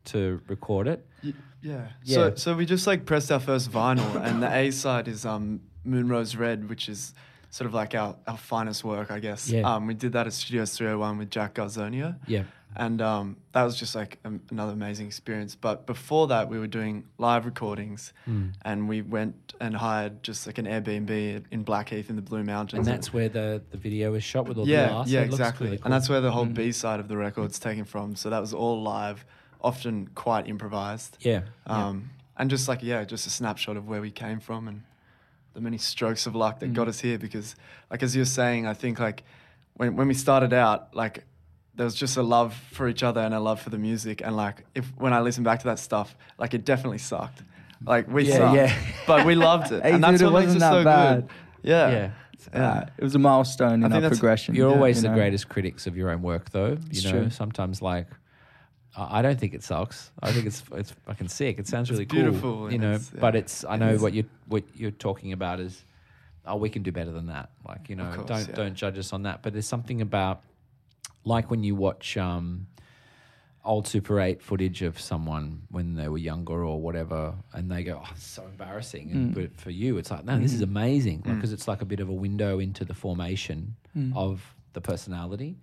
to 0.04 0.40
record 0.48 0.86
it? 0.88 1.06
Y- 1.24 1.32
yeah. 1.62 1.86
Yeah. 2.04 2.14
So 2.14 2.34
so 2.34 2.56
we 2.56 2.64
just 2.66 2.86
like 2.86 3.04
pressed 3.06 3.30
our 3.32 3.40
first 3.40 3.70
vinyl, 3.70 4.10
and 4.26 4.42
the 4.42 4.50
A 4.62 4.70
side 4.72 5.06
is 5.08 5.24
um 5.24 5.60
Moonrose 5.86 6.36
Red, 6.38 6.68
which 6.68 6.88
is 6.88 7.14
sort 7.52 7.66
of 7.68 7.74
like 7.74 7.94
our, 7.94 8.16
our 8.26 8.36
finest 8.38 8.82
work, 8.82 9.10
I 9.10 9.18
guess. 9.20 9.48
Yeah. 9.50 9.60
Um, 9.74 9.86
we 9.86 9.92
did 9.94 10.12
that 10.14 10.26
at 10.26 10.32
Studio 10.32 10.64
301 10.64 11.18
with 11.18 11.30
Jack 11.30 11.54
Garzonia, 11.56 12.16
Yeah. 12.26 12.44
and 12.76 13.02
um, 13.02 13.36
that 13.52 13.62
was 13.62 13.76
just 13.78 13.94
like 13.94 14.18
um, 14.24 14.40
another 14.50 14.72
amazing 14.72 15.06
experience. 15.06 15.54
But 15.54 15.84
before 15.86 16.28
that, 16.28 16.48
we 16.48 16.58
were 16.58 16.66
doing 16.66 17.04
live 17.18 17.44
recordings, 17.44 18.14
Mm. 18.26 18.52
and 18.62 18.88
we 18.88 19.02
went 19.02 19.34
and 19.60 19.76
hired 19.76 20.22
just 20.22 20.46
like 20.46 20.56
an 20.56 20.64
Airbnb 20.66 21.44
in 21.50 21.62
Blackheath 21.62 22.08
in 22.08 22.16
the 22.16 22.22
Blue 22.22 22.42
Mountains. 22.42 22.86
And 22.88 22.96
that's 22.96 23.12
where 23.12 23.28
the, 23.28 23.60
the 23.70 23.76
video 23.76 24.14
is 24.14 24.24
shot 24.24 24.48
with 24.48 24.56
all 24.56 24.66
yeah, 24.66 24.84
the 24.86 24.88
glass. 24.94 25.08
yeah, 25.08 25.20
It 25.20 25.22
looks 25.24 25.34
exactly. 25.34 25.66
really 25.66 25.76
cool. 25.76 25.84
And 25.84 25.92
that's 25.92 26.08
where 26.08 26.22
the 26.22 26.30
whole 26.32 26.46
Mm. 26.46 26.54
B 26.54 26.72
side 26.72 27.00
of 27.00 27.08
the 27.08 27.18
record's 27.18 27.58
taken 27.58 27.84
from. 27.84 28.16
So 28.16 28.30
that 28.30 28.40
was 28.40 28.54
all 28.54 28.82
live, 28.82 29.26
often 29.60 30.08
quite 30.14 30.48
improvised. 30.48 31.18
yeah. 31.20 31.42
Um, 31.66 32.08
And 32.38 32.48
just 32.48 32.66
like, 32.66 32.82
yeah, 32.82 33.04
just 33.04 33.26
a 33.26 33.30
snapshot 33.30 33.76
of 33.76 33.86
where 33.86 34.00
we 34.00 34.10
came 34.10 34.40
from 34.40 34.66
and 34.68 34.82
the 35.54 35.60
many 35.60 35.78
strokes 35.78 36.26
of 36.26 36.34
luck 36.34 36.60
that 36.60 36.70
Mm. 36.70 36.74
got 36.74 36.88
us 36.88 37.00
here. 37.00 37.18
Because, 37.18 37.54
like, 37.90 38.02
as 38.02 38.14
you 38.16 38.20
were 38.22 38.26
saying, 38.26 38.66
I 38.66 38.74
think, 38.74 38.98
like, 38.98 39.22
when, 39.74 39.96
when 39.96 40.08
we 40.08 40.14
started 40.14 40.52
out, 40.52 40.94
like, 40.94 41.24
there 41.74 41.84
was 41.84 41.94
just 41.94 42.16
a 42.16 42.22
love 42.22 42.54
for 42.72 42.88
each 42.88 43.02
other 43.02 43.20
and 43.20 43.32
a 43.34 43.40
love 43.40 43.60
for 43.60 43.70
the 43.70 43.78
music. 43.78 44.20
And, 44.24 44.36
like, 44.36 44.64
if 44.74 44.86
when 44.96 45.12
I 45.12 45.20
listen 45.20 45.42
back 45.44 45.60
to 45.60 45.66
that 45.66 45.78
stuff, 45.78 46.16
like, 46.38 46.52
it 46.54 46.64
definitely 46.64 46.98
sucked. 46.98 47.42
Like, 47.84 48.08
we 48.08 48.24
Yeah, 48.28 48.36
sucked. 48.36 48.56
yeah. 48.56 48.74
But 49.06 49.26
we 49.26 49.34
loved 49.34 49.72
it. 49.72 49.82
And 49.84 50.02
that's 50.04 50.18
dude, 50.20 50.28
it 50.28 50.32
makes 50.32 50.44
wasn't 50.54 50.62
it 50.62 50.66
so 50.66 50.74
that 50.76 50.84
bad. 50.84 51.20
good. 51.22 51.30
Yeah. 51.62 51.90
yeah. 51.90 52.10
Uh, 52.52 52.86
it 52.98 53.04
was 53.04 53.14
a 53.14 53.18
milestone 53.20 53.82
I 53.84 53.86
in 53.86 53.92
think 53.92 54.04
our 54.04 54.10
progression. 54.10 54.54
You're 54.56 54.68
yeah, 54.68 54.74
always 54.74 55.02
you 55.02 55.08
the 55.08 55.14
greatest 55.14 55.48
critics 55.48 55.86
of 55.86 55.96
your 55.96 56.10
own 56.10 56.22
work, 56.22 56.50
though. 56.50 56.70
You 56.70 56.78
It's 56.90 57.04
know, 57.04 57.10
true. 57.12 57.30
sometimes 57.30 57.80
like 57.80 58.08
I 58.96 59.18
I 59.18 59.22
don't 59.22 59.38
think 59.40 59.54
it 59.54 59.62
sucks. 59.62 60.10
I 60.22 60.32
think 60.32 60.46
it's 60.46 60.62
it's 60.72 60.92
fucking 61.06 61.28
sick. 61.28 61.58
It 61.58 61.66
sounds 61.66 61.88
It's 61.90 61.96
really 61.98 62.04
beautiful 62.06 62.40
cool, 62.56 62.72
you 62.72 62.78
know. 62.78 62.92
it's- 62.92 63.10
But 63.10 63.34
it's 63.36 63.64
I 63.64 63.76
know 63.76 63.90
is. 63.94 64.02
what 64.02 64.12
you 64.14 64.24
what 64.46 64.64
you're 64.74 64.90
talking 64.90 65.32
about 65.32 65.60
is 65.60 65.84
oh 66.46 66.56
we 66.56 66.68
can 66.70 66.82
do 66.82 66.92
better 66.92 67.12
than 67.12 67.26
that. 67.26 67.50
Like 67.66 67.88
you 67.88 67.96
know 67.96 68.10
course, 68.14 68.26
don't 68.28 68.48
yeah. 68.48 68.54
don't 68.54 68.74
judge 68.74 68.98
us 68.98 69.12
on 69.12 69.22
that. 69.24 69.42
But 69.42 69.52
there's 69.54 69.66
something 69.68 70.00
about 70.00 70.42
like 71.24 71.50
when 71.50 71.62
you 71.64 71.74
watch 71.76 72.16
um, 72.16 72.66
old 73.64 73.86
Super 73.86 74.20
Eight 74.20 74.42
footage 74.42 74.82
of 74.82 74.98
someone 74.98 75.62
when 75.70 75.94
they 75.94 76.08
were 76.08 76.18
younger 76.18 76.64
or 76.64 76.80
whatever, 76.80 77.32
and 77.52 77.70
they 77.70 77.84
go, 77.84 78.02
"Oh, 78.04 78.08
it's 78.12 78.24
so 78.26 78.44
embarrassing." 78.44 79.10
And 79.12 79.30
Mm. 79.30 79.34
but 79.34 79.56
for 79.60 79.70
you, 79.70 79.98
it's 79.98 80.10
like, 80.10 80.24
"No, 80.24 80.36
this 80.38 80.52
is 80.52 80.62
amazing," 80.62 81.22
Mm. 81.22 81.34
because 81.36 81.52
it's 81.52 81.68
like 81.68 81.80
a 81.80 81.84
bit 81.84 82.00
of 82.00 82.08
a 82.08 82.12
window 82.12 82.58
into 82.58 82.84
the 82.84 82.94
formation 82.94 83.76
Mm. 83.96 84.16
of 84.16 84.54
the 84.72 84.80
personality. 84.80 85.58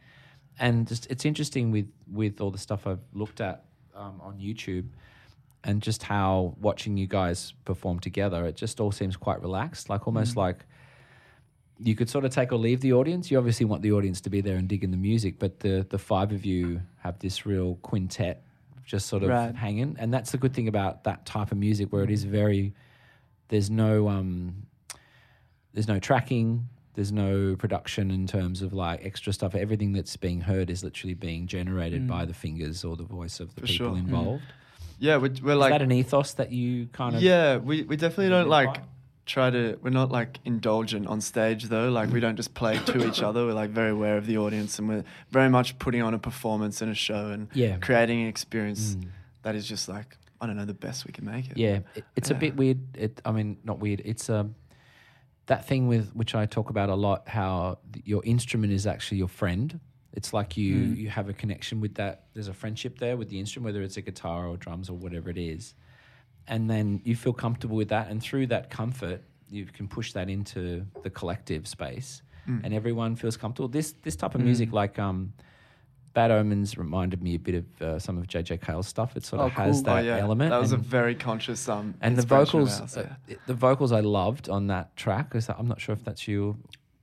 And 0.60 0.88
just 0.88 1.08
it's 1.10 1.26
interesting 1.26 1.72
with 1.72 1.88
with 2.12 2.42
all 2.42 2.52
the 2.52 2.58
stuff 2.58 2.86
I've 2.86 3.00
looked 3.14 3.42
at 3.42 3.66
um, 3.96 4.20
on 4.22 4.38
YouTube, 4.40 4.88
and 5.64 5.82
just 5.82 6.04
how 6.04 6.56
watching 6.60 6.98
you 6.98 7.08
guys 7.08 7.54
perform 7.66 8.00
together, 8.00 8.46
it 8.46 8.56
just 8.56 8.80
all 8.80 8.92
seems 8.92 9.16
quite 9.18 9.42
relaxed, 9.42 9.90
like 9.90 10.08
almost 10.08 10.36
like 10.36 10.66
you 11.82 11.96
could 11.96 12.10
sort 12.10 12.26
of 12.26 12.32
take 12.34 12.52
or 12.52 12.58
leave 12.58 12.82
the 12.82 12.92
audience. 12.94 13.32
You 13.32 13.38
obviously 13.38 13.66
want 13.66 13.82
the 13.84 13.94
audience 13.94 14.20
to 14.22 14.30
be 14.30 14.42
there 14.42 14.58
and 14.58 14.68
dig 14.68 14.84
in 14.84 14.92
the 14.92 14.98
music, 14.98 15.40
but 15.40 15.60
the 15.62 15.86
the 15.90 15.98
five 15.98 16.32
of 16.34 16.46
you 16.46 16.82
have 16.98 17.18
this 17.20 17.46
real 17.46 17.76
quintet 17.82 18.44
just 18.86 19.08
sort 19.08 19.24
of 19.24 19.30
Right. 19.30 19.56
hanging, 19.56 19.96
and 20.00 20.14
that's 20.14 20.32
the 20.32 20.38
good 20.38 20.54
thing 20.54 20.68
about 20.68 21.04
that 21.06 21.26
type 21.26 21.52
of 21.52 21.58
music, 21.58 21.94
where 21.94 22.04
it 22.04 22.10
is 22.12 22.24
very 22.26 22.74
there's 23.48 23.70
no 23.70 24.10
um 24.10 24.64
there's 25.74 25.88
no 25.88 26.00
tracking 26.00 26.68
there's 27.00 27.14
no 27.14 27.56
production 27.56 28.12
in 28.12 28.28
terms 28.28 28.62
of 28.62 28.74
like 28.74 29.00
extra 29.06 29.32
stuff 29.32 29.56
everything 29.56 29.94
that's 29.94 30.18
being 30.18 30.42
heard 30.42 30.70
is 30.70 30.84
literally 30.84 31.14
being 31.14 31.48
generated 31.48 32.02
Mm. 32.02 32.08
by 32.08 32.26
the 32.26 32.34
fingers 32.34 32.84
or 32.84 32.98
the 32.98 33.04
voice 33.18 33.40
of 33.40 33.56
the 33.56 33.62
For 33.62 33.68
people 33.68 33.86
sure. 33.88 33.96
Mm. 33.96 34.00
involved 34.00 34.44
Yeah, 35.00 35.16
we're, 35.16 35.32
we're 35.42 35.54
is 35.54 35.60
like 35.60 35.72
that 35.72 35.82
an 35.82 35.94
ethos 35.94 36.34
that 36.34 36.52
you 36.52 36.88
kind 36.92 37.16
of 37.16 37.22
yeah, 37.22 37.56
we, 37.56 37.84
we 37.84 37.96
definitely 37.96 38.30
don't 38.30 38.50
like 38.50 38.74
by? 38.74 38.82
try 39.26 39.50
to. 39.50 39.78
We're 39.82 39.92
not 40.02 40.12
like 40.12 40.40
indulgent 40.44 41.08
on 41.08 41.22
stage 41.22 41.64
though. 41.66 41.90
Like 41.90 42.10
we 42.12 42.20
don't 42.20 42.36
just 42.36 42.54
play 42.54 42.78
to 42.92 43.08
each 43.08 43.22
other. 43.28 43.46
We're 43.46 43.54
like 43.54 43.70
very 43.70 43.92
aware 43.92 44.18
of 44.18 44.26
the 44.26 44.38
audience, 44.40 44.78
and 44.80 44.90
we're 44.90 45.06
very 45.32 45.50
much 45.50 45.78
putting 45.80 46.02
on 46.02 46.14
a 46.14 46.20
performance 46.20 46.82
and 46.82 46.92
a 46.92 46.96
show 46.96 47.28
and 47.36 47.48
yeah 47.54 47.78
creating 47.78 48.22
an 48.24 48.28
experience 48.28 48.96
Mm. 48.96 49.08
that 49.44 49.56
is 49.56 49.66
just 49.74 49.88
like 49.88 50.18
I 50.42 50.48
don't 50.48 50.58
know 50.58 50.66
the 50.66 50.82
best 50.88 51.06
we 51.08 51.14
can 51.14 51.26
make 51.26 51.46
it. 51.52 51.58
Yeah, 51.58 51.80
it, 51.96 52.04
it's 52.18 52.30
a 52.32 52.36
bit 52.36 52.56
weird. 52.58 52.80
It, 52.98 53.22
I 53.24 53.32
mean, 53.32 53.58
not 53.64 53.80
weird. 53.80 54.02
It's 54.04 54.30
um, 54.30 54.56
that 55.50 55.66
thing 55.66 55.88
with 55.88 56.06
which 56.16 56.34
I 56.36 56.46
talk 56.46 56.70
about 56.70 56.90
a 56.90 56.96
lot. 56.96 57.28
How 57.28 57.80
your 58.06 58.24
instrument 58.24 58.72
is 58.72 58.86
actually 58.88 59.18
your 59.18 59.28
friend. 59.42 59.80
It's 60.14 60.32
like 60.34 60.56
you 60.56 60.74
Mm. 60.76 60.98
you 61.02 61.10
have 61.10 61.28
a 61.28 61.34
connection 61.34 61.82
with 61.82 61.94
that. 61.96 62.14
There's 62.34 62.48
a 62.48 62.54
friendship 62.54 62.94
there 63.00 63.16
with 63.18 63.30
the 63.30 63.40
instrument, 63.40 63.66
whether 63.74 63.84
it's 63.84 63.98
a 63.98 64.02
guitar 64.10 64.48
or 64.48 64.56
drums 64.58 64.90
or 64.90 64.96
whatever 65.04 65.30
it 65.30 65.38
is, 65.38 65.74
and 66.48 66.70
then 66.70 67.02
you 67.04 67.16
feel 67.16 67.34
comfortable 67.34 67.76
with 67.82 67.90
that. 67.90 68.06
And 68.10 68.22
through 68.22 68.48
that 68.48 68.70
comfort, 68.70 69.20
you 69.50 69.66
can 69.66 69.88
push 69.88 70.14
that 70.14 70.30
into 70.30 70.86
the 71.04 71.10
collective 71.10 71.68
space, 71.68 72.22
Mm. 72.48 72.62
and 72.64 72.74
everyone 72.74 73.16
feels 73.16 73.38
comfortable. 73.38 73.70
This 73.70 73.92
this 74.08 74.16
type 74.16 74.34
of 74.36 74.42
Mm. 74.42 74.46
music, 74.46 74.72
like 74.82 74.98
um. 75.00 75.34
Bad 76.20 76.32
Omens 76.32 76.78
reminded 76.78 77.24
me 77.24 77.36
a 77.36 77.40
bit 77.40 77.56
of 77.56 77.82
uh, 77.82 77.98
some 78.00 78.18
of 78.18 78.28
JJ 78.28 78.62
Cale's 78.62 78.88
stuff. 78.88 79.16
It 79.16 79.24
sort 79.24 79.40
of 79.42 79.46
Oh, 79.48 79.50
has 79.64 79.78
cool. 79.78 79.84
that 79.84 79.98
oh 80.04 80.08
yeah, 80.08 80.18
element. 80.18 80.50
That 80.50 80.60
was 80.60 80.74
and- 80.74 80.84
a 80.84 80.86
very 80.86 81.16
conscious 81.16 81.70
um 81.70 81.94
and 82.02 82.18
the 82.18 82.26
vocals, 82.26 82.82
ours, 82.82 82.98
uh, 82.98 83.16
yeah. 83.28 83.38
the 83.48 83.54
vocals 83.54 83.94
I 83.94 84.02
loved 84.02 84.50
on 84.50 84.68
that 84.68 84.98
track. 84.98 85.34
Is 85.34 85.48
that, 85.48 85.56
I'm 85.58 85.68
not 85.70 85.80
sure 85.80 85.94
if 85.94 86.04
that's 86.04 86.28
you. 86.28 86.58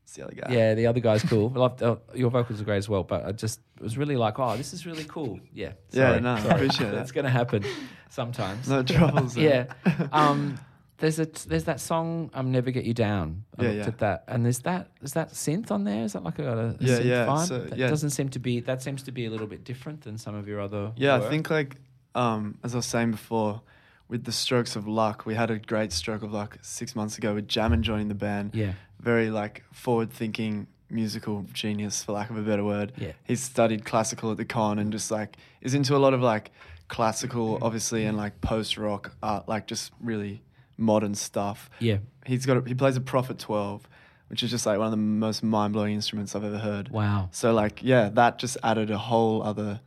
It's 0.05 0.13
the 0.17 0.25
other 0.25 0.35
guy. 0.35 0.53
Yeah, 0.53 0.75
the 0.75 0.87
other 0.87 1.01
guy's 1.01 1.23
cool. 1.23 1.51
I 1.57 1.59
loved, 1.59 1.83
uh, 1.83 1.97
your 2.15 2.31
vocals 2.31 2.61
are 2.61 2.65
great 2.65 2.77
as 2.77 2.91
well. 2.91 3.05
But 3.05 3.25
I 3.25 3.33
just 3.33 3.61
was 3.81 3.97
really 3.97 4.17
like, 4.17 4.39
oh, 4.39 4.55
this 4.57 4.75
is 4.75 4.85
really 4.85 5.05
cool. 5.05 5.41
Yeah, 5.53 5.73
Yeah, 5.93 6.19
no, 6.19 6.37
sorry. 6.37 6.51
appreciate 6.55 6.91
That's 6.91 7.11
that. 7.13 7.15
going 7.15 7.25
to 7.25 7.31
happen 7.31 7.65
sometimes. 8.11 8.69
No 8.69 8.83
troubles. 8.83 9.35
yeah. 9.49 9.65
Um, 10.13 10.59
there's 10.99 11.19
a 11.19 11.27
there's 11.47 11.65
that 11.65 11.81
song 11.81 12.31
"I'm 12.35 12.51
Never 12.53 12.71
Get 12.71 12.85
You 12.85 12.95
Down." 12.95 13.45
I 13.59 13.63
Yeah, 13.63 13.69
looked 13.69 13.79
yeah. 13.81 13.87
at 13.89 13.99
that, 13.99 14.25
and 14.29 14.45
there's 14.45 14.61
that 14.61 14.89
is 15.03 15.13
that 15.15 15.31
synth 15.33 15.71
on 15.71 15.85
there? 15.85 16.05
Is 16.05 16.15
that 16.15 16.23
like 16.25 16.39
a, 16.39 16.59
a 16.59 16.77
Yeah, 16.81 16.99
synth 16.99 17.05
yeah, 17.05 17.27
vibe? 17.27 17.47
so, 17.47 17.59
that 17.59 17.79
yeah. 17.79 17.89
doesn't 17.89 18.11
seem 18.11 18.29
to 18.31 18.39
be. 18.39 18.61
That 18.61 18.83
seems 18.83 19.03
to 19.05 19.13
be 19.13 19.27
a 19.27 19.31
little 19.31 19.47
bit 19.47 19.65
different 19.65 20.03
than 20.03 20.17
some 20.19 20.35
of 20.35 20.47
your 20.49 20.61
other. 20.61 20.93
Yeah, 20.97 21.19
work. 21.19 21.27
I 21.27 21.31
think 21.31 21.51
like 21.51 21.77
um, 22.15 22.59
as 22.65 22.75
I 22.75 22.79
was 22.79 22.87
saying 22.87 23.11
before, 23.11 23.61
with 24.09 24.25
the 24.25 24.33
strokes 24.33 24.75
of 24.77 24.87
luck, 24.89 25.27
we 25.27 25.35
had 25.35 25.51
a 25.51 25.59
great 25.59 25.93
stroke 25.93 26.23
of 26.23 26.33
luck 26.33 26.59
six 26.63 26.97
months 26.97 27.19
ago 27.19 27.35
with 27.35 27.47
Jammin 27.49 27.83
joining 27.83 28.09
the 28.09 28.15
band. 28.15 28.55
Yeah, 28.55 28.73
Very 29.01 29.31
like 29.31 29.65
forward-thinking 29.73 30.67
musical 30.89 31.45
genius, 31.53 32.05
for 32.05 32.13
lack 32.13 32.31
of 32.31 32.37
a 32.39 32.43
better 32.43 32.63
word. 32.65 32.93
yeah, 32.97 33.13
He's 33.25 33.43
studied 33.43 33.85
classical 33.85 34.31
at 34.31 34.37
the 34.37 34.45
con 34.45 34.79
and 34.79 34.93
just 34.93 35.11
like 35.11 35.37
is 35.61 35.75
into 35.75 35.97
a 35.97 35.99
lot 35.99 36.15
of 36.15 36.23
like 36.23 36.53
classical, 36.89 37.59
obviously, 37.61 38.05
and 38.05 38.17
like 38.17 38.41
post-rock 38.41 39.13
art, 39.23 39.49
like 39.49 39.67
just 39.67 39.93
really 40.01 40.43
modern 40.77 41.15
stuff. 41.15 41.71
yeah. 41.81 41.99
He's 42.25 42.45
got 42.45 42.57
a, 42.57 42.61
he 42.69 42.75
plays 42.75 42.97
a 42.97 43.01
Prophet 43.01 43.39
12, 43.39 43.89
which 44.29 44.43
is 44.43 44.51
just 44.51 44.67
like 44.67 44.79
one 44.79 44.87
of 44.87 44.91
the 44.91 44.97
most 44.97 45.43
mind-blowing 45.45 45.95
instruments 45.95 46.35
I've 46.35 46.43
ever 46.45 46.59
heard. 46.59 46.89
Wow. 46.89 47.29
So 47.33 47.53
like 47.55 47.83
yeah, 47.83 48.09
that 48.15 48.39
just 48.39 48.57
added 48.65 48.91
a 48.91 48.99
whole 48.99 49.43
other 49.43 49.81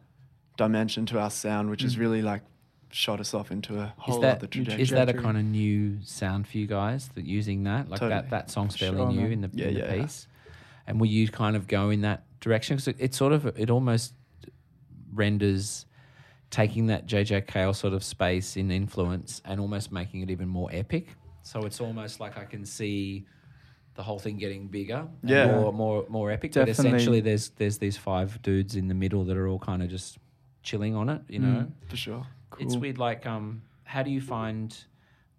dimension 0.58 1.06
to 1.08 1.20
our 1.20 1.30
sound, 1.30 1.70
which 1.70 1.82
has 1.82 1.96
Mm. 1.96 2.00
really 2.00 2.22
like 2.22 2.42
shot 2.92 3.20
us 3.20 3.34
off 3.34 3.52
into 3.52 3.80
a 3.80 3.94
whole 3.98 4.22
that- 4.22 4.38
other 4.38 4.48
trajectory. 4.48 4.82
Is 4.82 4.90
that 4.92 5.10
a 5.10 5.14
kind 5.14 5.38
of 5.38 5.44
new 5.44 5.98
sound 6.04 6.48
for 6.48 6.58
you 6.58 6.66
guys 6.66 7.10
that 7.16 7.26
using 7.26 7.64
that? 7.66 7.90
Like 7.90 8.00
Totally. 8.00 8.22
that 8.22 8.30
that 8.30 8.50
song's 8.50 8.76
fairly 8.78 8.98
Sure, 8.98 9.12
new 9.12 9.22
man. 9.22 9.32
in 9.34 9.42
the, 9.42 9.50
Yeah, 9.54 9.66
in 9.68 9.74
the 9.76 9.80
yeah. 9.82 10.02
piece. 10.02 10.28
And 10.88 11.00
will 11.00 11.08
you 11.08 11.28
kind 11.28 11.56
of 11.56 11.68
go 11.68 11.90
in 11.92 12.02
that 12.02 12.24
direction? 12.40 12.78
Because 12.78 12.88
it, 12.88 12.96
it 13.00 13.14
sort 13.14 13.34
of 13.34 13.46
it 13.46 13.70
almost 13.70 14.14
renders 15.14 15.86
taking 16.50 16.88
that 16.88 17.06
JJ 17.08 17.48
Cale 17.48 17.74
sort 17.74 17.94
of 17.94 18.04
space 18.04 18.58
in 18.58 18.72
influence 18.72 19.42
and 19.46 19.60
almost 19.60 19.92
making 19.92 20.22
it 20.22 20.30
even 20.32 20.48
more 20.48 20.70
epic. 20.72 21.10
So 21.44 21.62
it's 21.62 21.80
almost 21.80 22.20
like 22.20 22.38
I 22.38 22.46
can 22.46 22.66
see 22.66 23.26
the 23.96 24.04
whole 24.04 24.20
thing 24.20 24.38
getting 24.38 24.68
bigger, 24.68 25.08
and 25.22 25.30
Yeah. 25.30 25.52
more 25.60 25.74
more 25.74 26.06
more 26.10 26.32
epic. 26.32 26.54
But 26.54 26.70
essentially, 26.70 27.20
there's 27.22 27.50
there's 27.52 27.78
these 27.78 27.98
five 27.98 28.42
dudes 28.42 28.76
in 28.76 28.88
the 28.88 28.94
middle 28.94 29.24
that 29.26 29.36
are 29.38 29.48
all 29.48 29.60
kind 29.60 29.82
of 29.84 29.90
just 29.90 30.18
chilling 30.64 30.96
on 30.96 31.10
it, 31.10 31.22
you 31.28 31.40
know. 31.40 31.62
Mm. 31.66 31.72
for 31.90 31.96
sure. 31.98 32.26
It's 32.60 32.76
weird. 32.76 32.98
Like, 32.98 33.26
um, 33.26 33.62
how 33.84 34.04
do 34.04 34.12
you 34.12 34.22
find 34.22 34.76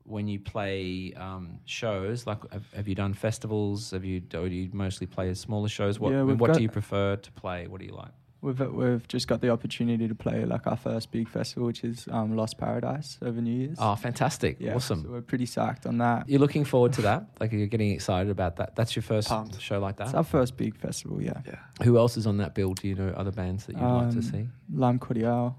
when 0.04 0.26
you 0.28 0.40
play 0.40 1.12
um, 1.16 1.58
shows? 1.64 2.26
Like, 2.26 2.38
have, 2.52 2.72
have 2.72 2.88
you 2.88 2.94
done 2.94 3.14
festivals? 3.14 3.90
Have 3.92 4.04
you 4.04 4.22
or 4.34 4.48
do 4.48 4.54
you 4.54 4.70
mostly 4.72 5.06
play 5.06 5.32
smaller 5.34 5.68
shows? 5.68 5.98
What 6.00 6.12
Yeah, 6.12 6.22
what 6.22 6.38
got- 6.48 6.56
do 6.56 6.62
you 6.62 6.68
prefer 6.70 7.16
to 7.16 7.32
play? 7.32 7.66
What 7.66 7.80
do 7.80 7.86
you 7.86 7.94
like? 7.94 8.12
We've 8.42 8.58
we've 8.72 9.06
just 9.06 9.28
got 9.28 9.42
the 9.42 9.50
opportunity 9.50 10.08
to 10.08 10.14
play 10.14 10.46
like 10.46 10.66
our 10.66 10.76
first 10.76 11.10
big 11.10 11.28
festival, 11.28 11.66
which 11.66 11.84
is 11.84 12.08
um, 12.10 12.36
Lost 12.36 12.56
Paradise 12.56 13.18
over 13.20 13.38
New 13.40 13.54
Year's. 13.54 13.76
Oh, 13.78 13.94
fantastic! 13.96 14.56
yeah, 14.58 14.74
awesome. 14.74 15.02
So 15.02 15.10
we're 15.10 15.20
pretty 15.20 15.44
psyched 15.44 15.84
on 15.84 15.98
that. 15.98 16.26
You're 16.26 16.40
looking 16.40 16.64
forward 16.64 16.94
to 16.94 17.02
that? 17.02 17.26
Like, 17.38 17.52
you're 17.52 17.66
getting 17.66 17.90
excited 17.90 18.30
about 18.30 18.56
that? 18.56 18.76
That's 18.76 18.96
your 18.96 19.02
first 19.02 19.28
Pumped. 19.28 19.60
show 19.60 19.78
like 19.78 20.00
It's 20.00 20.12
that. 20.12 20.16
our 20.16 20.24
first 20.24 20.56
big 20.56 20.74
festival, 20.76 21.20
yeah. 21.20 21.42
Yeah. 21.46 21.56
Who 21.84 21.98
else 21.98 22.16
is 22.16 22.26
on 22.26 22.38
that 22.38 22.54
bill? 22.54 22.72
Do 22.72 22.88
you 22.88 22.94
know 22.94 23.08
other 23.14 23.30
bands 23.30 23.66
that 23.66 23.74
you'd 23.76 23.82
like 23.84 24.10
to 24.12 24.16
Um, 24.16 24.22
see? 24.22 24.48
Lime 24.72 24.98
Cordiale. 24.98 25.58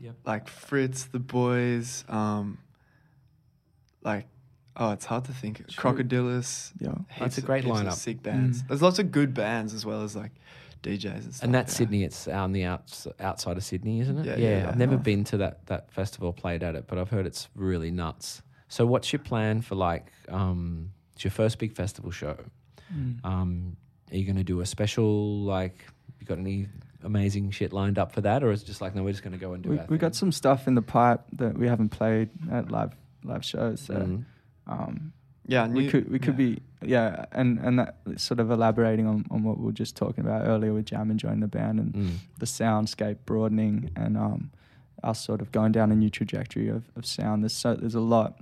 Yep. 0.00 0.14
Like 0.26 0.48
Fritz, 0.48 1.04
the 1.04 1.20
boys, 1.20 2.04
um, 2.10 2.58
like 4.02 4.26
oh, 4.76 4.90
it's 4.90 5.04
hard 5.06 5.24
to 5.24 5.32
think. 5.32 5.62
Sure. 5.70 5.94
Crocodylus. 5.94 6.72
Yeah. 6.80 6.94
That's 7.18 7.38
a 7.38 7.42
great 7.42 7.64
heaps 7.64 7.78
lineup. 7.78 7.92
Sick 7.92 8.22
bands. 8.22 8.62
Mm. 8.62 8.68
There's 8.68 8.82
lots 8.82 8.98
of 8.98 9.10
good 9.12 9.32
bands 9.32 9.72
as 9.72 9.86
well 9.86 10.02
as 10.02 10.14
like 10.16 10.32
DJs 10.84 11.04
and 11.24 11.34
stuff. 11.34 11.42
And 11.44 11.54
that's 11.54 11.72
yeah. 11.74 11.78
Sydney. 11.78 12.04
It's 12.04 12.28
on 12.28 12.52
the 12.52 12.64
outs, 12.64 13.06
outside 13.18 13.56
of 13.56 13.64
Sydney, 13.64 14.00
isn't 14.00 14.18
it? 14.18 14.26
Yeah, 14.26 14.36
yeah, 14.36 14.58
yeah. 14.62 14.68
I've 14.68 14.76
never 14.78 14.96
Nice. 14.96 15.04
been 15.04 15.24
to 15.24 15.36
that 15.38 15.66
that 15.66 15.90
festival, 15.92 16.32
played 16.32 16.62
at 16.62 16.74
it, 16.76 16.86
but 16.86 16.98
I've 16.98 17.10
heard 17.10 17.26
it's 17.26 17.48
really 17.54 17.90
nuts. 17.90 18.42
So, 18.68 18.86
what's 18.86 19.12
your 19.12 19.20
plan 19.20 19.60
for 19.62 19.74
like? 19.74 20.12
Um, 20.28 20.90
it's 21.14 21.24
your 21.24 21.30
first 21.30 21.58
big 21.58 21.72
festival 21.74 22.10
show. 22.10 22.36
Mm. 22.94 23.24
Um, 23.24 23.76
are 24.12 24.16
you 24.16 24.24
going 24.24 24.36
to 24.36 24.44
do 24.44 24.60
a 24.60 24.66
special? 24.66 25.40
Like, 25.40 25.84
you 26.20 26.26
got 26.26 26.38
any 26.38 26.68
amazing 27.02 27.50
shit 27.50 27.72
lined 27.72 27.98
up 27.98 28.12
for 28.12 28.20
that, 28.22 28.42
or 28.42 28.50
is 28.50 28.62
it 28.62 28.66
just 28.66 28.80
like, 28.80 28.94
no, 28.94 29.02
we're 29.02 29.10
just 29.12 29.22
going 29.22 29.32
to 29.32 29.38
go 29.38 29.52
and 29.52 29.62
do 29.62 29.70
We 29.70 29.78
our 29.78 29.86
we 29.88 29.98
got 29.98 30.14
some 30.14 30.32
stuff 30.32 30.66
in 30.66 30.74
the 30.74 30.82
pipe 30.82 31.20
that 31.32 31.56
we 31.58 31.68
haven't 31.68 31.90
played 31.90 32.30
at 32.50 32.70
live 32.70 32.94
live 33.24 33.44
shows. 33.44 33.80
So 33.80 33.94
Mm. 33.94 34.24
um, 34.66 35.12
Yeah, 35.46 35.66
we 35.68 35.88
could 35.88 36.10
we 36.10 36.18
could 36.18 36.38
yeah. 36.38 36.54
be 36.54 36.62
yeah, 36.82 37.24
and 37.32 37.58
and 37.58 37.78
that 37.78 37.96
sort 38.16 38.40
of 38.40 38.50
elaborating 38.50 39.06
on, 39.06 39.24
on 39.30 39.42
what 39.42 39.58
we 39.58 39.66
were 39.66 39.72
just 39.72 39.96
talking 39.96 40.24
about 40.24 40.46
earlier 40.46 40.72
with 40.72 40.86
Jam 40.86 41.10
and 41.10 41.18
joining 41.20 41.40
the 41.40 41.48
band 41.48 41.78
and 41.80 41.92
Mm. 41.94 42.10
the 42.38 42.46
soundscape 42.46 43.18
broadening 43.26 43.90
and 43.96 44.16
um, 44.16 44.50
us 45.02 45.22
sort 45.24 45.40
of 45.42 45.52
going 45.52 45.72
down 45.72 45.92
a 45.92 45.94
new 45.94 46.08
trajectory 46.10 46.68
of, 46.68 46.82
of 46.96 47.04
sound. 47.06 47.42
There's 47.42 47.52
so 47.52 47.74
there's 47.74 47.94
a 47.94 48.00
lot 48.00 48.38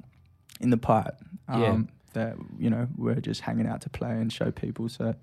in 0.60 0.70
the 0.70 0.76
pipe 0.76 1.16
um, 1.48 1.62
Yeah. 1.62 1.78
that 2.14 2.36
you 2.58 2.70
know 2.70 2.86
we're 2.96 3.20
just 3.20 3.40
hanging 3.42 3.66
out 3.66 3.80
to 3.82 3.90
play 3.90 4.12
and 4.12 4.32
show 4.32 4.50
people. 4.52 4.88
So 4.88 5.14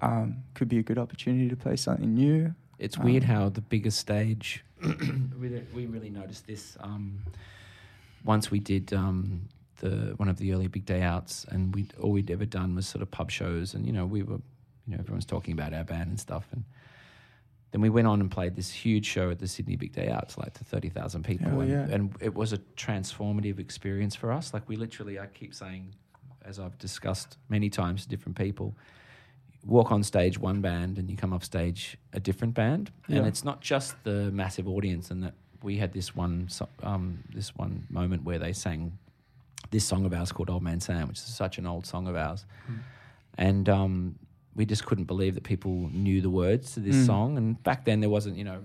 um, 0.00 0.36
could 0.54 0.68
be 0.68 0.78
a 0.78 0.82
good 0.82 0.98
opportunity 0.98 1.48
to 1.48 1.56
play 1.56 1.76
something 1.76 2.14
new. 2.14 2.54
It's 2.78 2.96
weird 2.98 3.24
Um, 3.24 3.28
how 3.30 3.48
the 3.48 3.60
biggest 3.62 3.98
stage. 3.98 4.62
we, 5.40 5.62
we 5.74 5.86
really 5.86 6.10
noticed 6.10 6.46
this 6.46 6.76
um, 6.80 7.18
once 8.24 8.50
we 8.50 8.60
did 8.60 8.92
um, 8.92 9.48
the 9.78 10.14
one 10.16 10.28
of 10.28 10.38
the 10.38 10.52
early 10.52 10.66
big 10.68 10.84
day 10.86 11.02
outs, 11.02 11.44
and 11.48 11.74
we 11.74 11.86
all 12.00 12.10
we'd 12.12 12.30
ever 12.30 12.44
done 12.46 12.74
was 12.74 12.86
sort 12.86 13.02
of 13.02 13.10
pub 13.10 13.30
shows, 13.30 13.74
and 13.74 13.86
you 13.86 13.92
know 13.92 14.06
we 14.06 14.22
were, 14.22 14.40
you 14.86 14.94
know, 14.94 14.98
everyone's 14.98 15.26
talking 15.26 15.52
about 15.52 15.72
our 15.74 15.84
band 15.84 16.08
and 16.10 16.20
stuff, 16.20 16.46
and 16.52 16.64
then 17.70 17.80
we 17.80 17.90
went 17.90 18.06
on 18.06 18.20
and 18.20 18.30
played 18.30 18.56
this 18.56 18.70
huge 18.70 19.04
show 19.06 19.30
at 19.30 19.38
the 19.38 19.46
Sydney 19.46 19.76
Big 19.76 19.92
Day 19.92 20.08
Out 20.08 20.30
to 20.30 20.40
like 20.40 20.54
to 20.54 20.64
thirty 20.64 20.88
thousand 20.88 21.24
people, 21.24 21.48
Oh, 21.54 21.60
and, 21.60 21.70
yeah. 21.70 21.86
and 21.90 22.14
it 22.20 22.34
was 22.34 22.52
a 22.52 22.58
transformative 22.76 23.58
experience 23.58 24.14
for 24.16 24.32
us. 24.32 24.52
Like 24.54 24.68
we 24.68 24.76
literally, 24.76 25.18
I 25.18 25.26
keep 25.26 25.54
saying, 25.54 25.94
as 26.44 26.58
I've 26.58 26.78
discussed 26.78 27.36
many 27.48 27.68
times 27.70 28.02
to 28.04 28.08
different 28.08 28.36
people, 28.38 28.74
walk 29.66 29.92
on 29.92 30.02
stage 30.02 30.38
one 30.38 30.60
band 30.60 30.98
and 30.98 31.10
you 31.10 31.16
come 31.16 31.32
off 31.32 31.44
stage 31.44 31.98
a 32.12 32.20
different 32.20 32.54
band, 32.54 32.90
and 33.08 33.26
it's 33.26 33.44
not 33.44 33.60
just 33.60 33.94
the 34.04 34.30
massive 34.32 34.66
audience. 34.66 35.10
And 35.10 35.22
that 35.22 35.34
we 35.62 35.76
had 35.76 35.92
this 35.92 36.14
one, 36.16 36.48
um, 36.82 37.22
this 37.34 37.54
one 37.54 37.86
moment 37.90 38.24
where 38.24 38.38
they 38.38 38.52
sang 38.52 38.98
this 39.70 39.84
song 39.84 40.04
of 40.06 40.12
ours 40.12 40.32
called 40.32 40.50
Old 40.50 40.62
Man 40.62 40.80
Sam, 40.80 41.08
which 41.08 41.18
is 41.18 41.24
such 41.24 41.58
an 41.58 41.66
old 41.66 41.86
song 41.86 42.06
of 42.08 42.16
ours, 42.16 42.46
and 43.36 43.68
um, 43.68 44.18
we 44.54 44.64
just 44.66 44.84
couldn't 44.86 45.04
believe 45.04 45.34
that 45.34 45.44
people 45.44 45.88
knew 45.92 46.20
the 46.20 46.30
words 46.30 46.72
to 46.74 46.80
this 46.80 46.96
Mm. 46.96 47.06
song. 47.06 47.36
And 47.38 47.62
back 47.62 47.84
then, 47.84 48.00
there 48.00 48.10
wasn't, 48.10 48.36
you 48.36 48.44
know, 48.44 48.60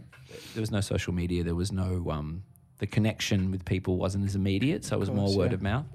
there 0.53 0.61
was 0.61 0.71
no 0.71 0.81
social 0.81 1.13
media. 1.13 1.43
There 1.43 1.55
was 1.55 1.71
no 1.71 2.09
um, 2.09 2.43
the 2.79 2.87
connection 2.87 3.51
with 3.51 3.63
people 3.65 3.97
wasn't 3.97 4.25
as 4.25 4.35
immediate, 4.35 4.83
so 4.85 4.95
it 4.95 4.99
was 4.99 5.09
Of 5.09 5.15
more 5.15 5.35
word 5.37 5.51
yeah. 5.51 5.55
of 5.55 5.61
mouth. 5.61 5.85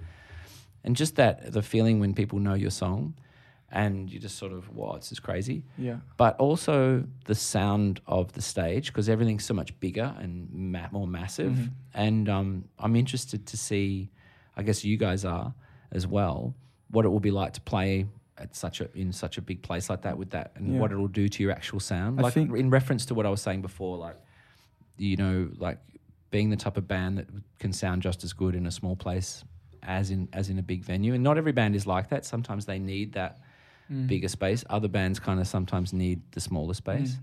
And 0.84 0.94
just 0.94 1.16
that 1.16 1.52
the 1.52 1.62
feeling 1.62 1.98
when 2.00 2.14
people 2.14 2.38
know 2.38 2.54
your 2.54 2.70
song, 2.70 3.14
and 3.70 4.08
you 4.10 4.18
just 4.18 4.38
sort 4.38 4.52
of, 4.52 4.74
wow, 4.74 4.94
this 4.96 5.12
is 5.12 5.20
crazy. 5.20 5.62
Yeah. 5.76 5.96
But 6.16 6.38
also 6.38 7.04
the 7.26 7.34
sound 7.34 8.00
of 8.06 8.32
the 8.32 8.40
stage 8.40 8.86
because 8.86 9.10
everything's 9.10 9.44
so 9.44 9.52
much 9.52 9.78
bigger 9.80 10.14
and 10.18 10.48
ma- 10.52 10.88
more 10.90 11.06
massive. 11.06 11.52
Mhm. 11.52 11.70
And 11.92 12.28
um, 12.30 12.64
I'm 12.78 12.96
interested 12.96 13.44
to 13.46 13.56
see, 13.58 14.08
I 14.58 14.62
guess 14.62 14.84
you 14.84 14.96
guys 14.96 15.24
are 15.24 15.54
as 15.92 16.06
well, 16.06 16.54
what 16.90 17.04
it 17.04 17.08
will 17.08 17.20
be 17.20 17.30
like 17.30 17.52
to 17.54 17.60
play 17.62 18.06
at 18.36 18.54
such 18.54 18.80
a 18.80 18.88
in 18.94 19.12
such 19.12 19.38
a 19.38 19.42
big 19.42 19.62
place 19.62 19.88
like 19.88 20.02
that 20.02 20.18
with 20.18 20.30
that, 20.30 20.52
and 20.56 20.74
Yeah. 20.74 20.80
what 20.80 20.92
it'll 20.92 21.08
do 21.08 21.28
to 21.28 21.42
your 21.42 21.52
actual 21.52 21.80
sound. 21.80 22.18
I 22.20 22.24
Like 22.24 22.34
think- 22.34 22.54
in 22.56 22.68
reference 22.70 23.06
to 23.06 23.14
what 23.14 23.24
I 23.26 23.30
was 23.30 23.40
saying 23.40 23.62
before, 23.62 23.96
like 23.96 24.16
you 24.96 25.16
know, 25.16 25.48
like 25.58 25.78
being 26.30 26.50
the 26.50 26.56
type 26.56 26.76
of 26.76 26.86
band 26.88 27.18
that 27.18 27.26
can 27.58 27.72
sound 27.72 28.02
just 28.02 28.22
as 28.24 28.32
good 28.32 28.54
in 28.54 28.66
a 28.66 28.70
small 28.70 28.96
place 28.96 29.44
as 29.82 30.10
in 30.10 30.28
as 30.32 30.50
in 30.50 30.58
a 30.58 30.62
big 30.62 30.82
venue. 30.84 31.14
And 31.14 31.22
not 31.22 31.38
every 31.38 31.52
band 31.52 31.74
is 31.76 31.86
like 31.86 32.08
that. 32.10 32.24
Sometimes 32.24 32.66
they 32.66 32.78
need 32.78 33.12
that 33.14 33.38
Mm. 33.90 34.06
bigger 34.06 34.28
space. 34.28 34.64
Other 34.68 34.88
bands 34.88 35.18
kind 35.18 35.40
of 35.40 35.46
sometimes 35.46 35.92
need 35.92 36.20
the 36.32 36.40
smaller 36.40 36.74
space. 36.74 37.14
Mm. 37.14 37.20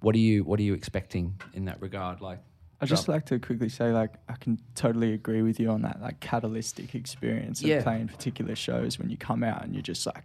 What 0.00 0.14
are 0.16 0.18
you 0.18 0.42
What 0.44 0.58
are 0.58 0.64
you 0.64 0.74
expecting 0.74 1.34
in 1.54 1.66
that 1.66 1.80
regard? 1.80 2.20
Like, 2.20 2.40
I 2.82 2.86
just 2.86 3.06
like 3.08 3.26
to 3.26 3.38
quickly 3.38 3.68
say, 3.68 3.92
like, 3.92 4.12
I 4.28 4.34
can 4.34 4.58
totally 4.74 5.12
agree 5.14 5.42
with 5.42 5.60
you 5.60 5.70
on 5.70 5.82
that, 5.82 6.00
like, 6.02 6.20
catalytic 6.20 6.94
experience 6.94 7.60
of 7.62 7.68
Yeah. 7.68 7.82
playing 7.82 8.08
particular 8.08 8.56
shows 8.56 8.98
when 8.98 9.08
you 9.08 9.16
come 9.16 9.42
out 9.44 9.62
and 9.64 9.72
you're 9.74 9.82
just 9.82 10.04
like, 10.04 10.24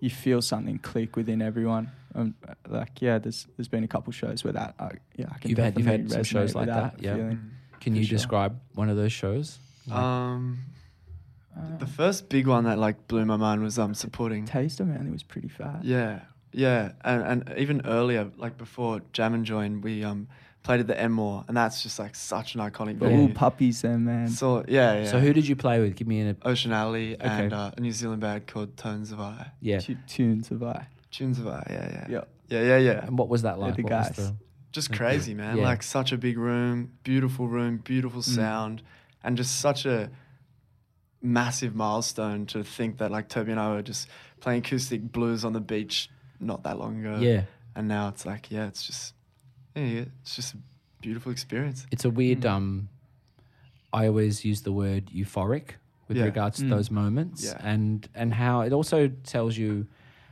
you 0.00 0.10
feel 0.10 0.40
something 0.42 0.78
click 0.78 1.14
within 1.16 1.40
everyone. 1.42 1.90
Um, 2.14 2.34
like, 2.68 3.00
yeah, 3.00 3.18
there's 3.18 3.46
there's 3.56 3.68
been 3.68 3.84
a 3.84 3.88
couple 3.88 4.12
shows 4.12 4.42
where 4.42 4.52
that, 4.54 4.74
I, 4.78 4.92
yeah, 5.16 5.26
I 5.34 5.38
can 5.38 5.50
You've 5.50 5.58
had- 5.58 5.78
you've 5.78 5.86
had 5.86 6.08
definitely 6.08 6.24
some 6.24 6.24
shows 6.24 6.52
resonate 6.52 6.54
like 6.54 6.66
with 6.66 6.74
that, 6.74 7.02
yeah. 7.02 7.14
feeling. 7.16 7.50
can 7.80 7.94
you 7.94 8.04
sure. 8.04 8.16
describe 8.18 8.58
one 8.74 8.88
of 8.88 8.96
those 8.96 9.12
shows? 9.12 9.58
Like- 9.86 9.98
Um, 9.98 10.58
Uh, 11.54 11.76
the 11.76 11.86
first 11.86 12.30
big 12.30 12.46
one 12.46 12.64
that 12.64 12.78
like 12.78 13.06
blew 13.08 13.24
my 13.26 13.36
mind 13.36 13.62
was 13.62 13.78
um 13.78 13.92
supporting. 13.94 14.46
Taster, 14.46 14.84
man, 14.86 15.06
it 15.06 15.12
was 15.12 15.22
pretty 15.22 15.48
fat. 15.48 15.84
Yeah, 15.84 16.20
yeah, 16.52 16.92
and 17.04 17.22
and 17.48 17.58
even 17.58 17.82
earlier, 17.84 18.30
like 18.38 18.56
before 18.56 19.02
Jam 19.12 19.34
and 19.34 19.44
Join, 19.44 19.82
we 19.82 20.02
um 20.02 20.28
played 20.62 20.80
at 20.80 20.86
the 20.86 20.98
Enmore, 21.00 21.44
and 21.48 21.56
that's 21.56 21.82
just 21.82 21.98
like 21.98 22.14
such 22.14 22.54
an 22.54 22.60
iconic 22.60 22.98
The 22.98 23.06
venue. 23.06 23.16
little 23.22 23.34
puppies 23.34 23.82
there, 23.82 23.98
man. 23.98 24.28
So 24.28 24.64
yeah, 24.68 25.00
yeah. 25.00 25.10
So 25.10 25.18
who 25.18 25.32
did 25.32 25.46
you 25.48 25.56
play 25.56 25.80
with? 25.80 25.96
Give 25.96 26.06
me 26.06 26.20
an 26.20 26.36
Ocean 26.44 26.72
Alley 26.72 27.16
and 27.20 27.52
Okay. 27.52 27.54
uh, 27.62 27.70
a 27.76 27.80
New 27.80 27.92
Zealand 27.92 28.20
band 28.20 28.46
called 28.46 28.76
Tones 28.76 29.10
of 29.12 29.20
I. 29.20 29.50
yeah. 29.60 29.80
Tu- 29.80 29.96
tunes 30.06 30.50
of 30.50 30.62
I. 30.62 30.86
Tunes 31.10 31.38
of 31.38 31.46
I, 31.48 31.66
yeah, 31.68 31.88
yeah, 31.90 32.06
Yeah. 32.08 32.20
yeah, 32.48 32.62
yeah, 32.62 32.76
yeah. 32.78 33.06
And 33.06 33.18
what 33.18 33.28
was 33.28 33.42
that 33.42 33.56
They're 33.56 33.66
like? 33.66 33.76
the 33.76 33.82
What 33.82 33.92
was 33.92 34.06
guys. 34.08 34.16
the- 34.16 34.36
Just 34.70 34.92
crazy, 34.92 35.34
man. 35.34 35.58
Yeah. 35.58 35.64
Like 35.64 35.82
such 35.82 36.12
a 36.12 36.16
big 36.16 36.38
room, 36.38 36.92
beautiful 37.04 37.46
room, 37.48 37.78
beautiful 37.78 38.22
Mm. 38.22 38.34
sound, 38.34 38.82
and 39.22 39.36
just 39.36 39.60
such 39.60 39.84
a 39.84 40.10
massive 41.20 41.74
milestone 41.74 42.46
to 42.46 42.64
think 42.64 42.98
that 42.98 43.10
like 43.10 43.28
Toby 43.28 43.50
and 43.52 43.60
I 43.60 43.70
were 43.74 43.82
just 43.82 44.08
playing 44.40 44.60
acoustic 44.64 45.12
blues 45.12 45.44
on 45.44 45.52
the 45.52 45.60
beach 45.60 46.08
not 46.40 46.62
that 46.64 46.78
long 46.78 46.98
ago. 47.04 47.18
yeah. 47.20 47.42
And 47.74 47.88
now 47.88 48.08
it's 48.08 48.26
like, 48.26 48.50
yeah, 48.50 48.66
it's 48.66 48.86
just, 48.86 49.14
yeah, 49.74 49.84
yeah, 49.84 50.04
it's 50.22 50.36
just 50.36 50.54
a 50.54 50.58
beautiful 51.00 51.32
experience. 51.32 51.86
It's 51.90 52.04
a 52.04 52.10
weird. 52.10 52.40
Mm. 52.42 52.50
Um, 52.50 52.88
I 53.92 54.06
always 54.06 54.44
use 54.44 54.62
the 54.62 54.72
word 54.72 55.06
euphoric 55.14 55.72
with 56.08 56.16
Yeah. 56.16 56.24
regards 56.24 56.58
to 56.58 56.64
Mm. 56.64 56.70
those 56.70 56.90
moments, 56.90 57.44
Yeah. 57.44 57.58
and 57.62 58.08
and 58.14 58.34
how 58.34 58.62
it 58.62 58.72
also 58.72 59.08
tells 59.08 59.56
you 59.56 59.86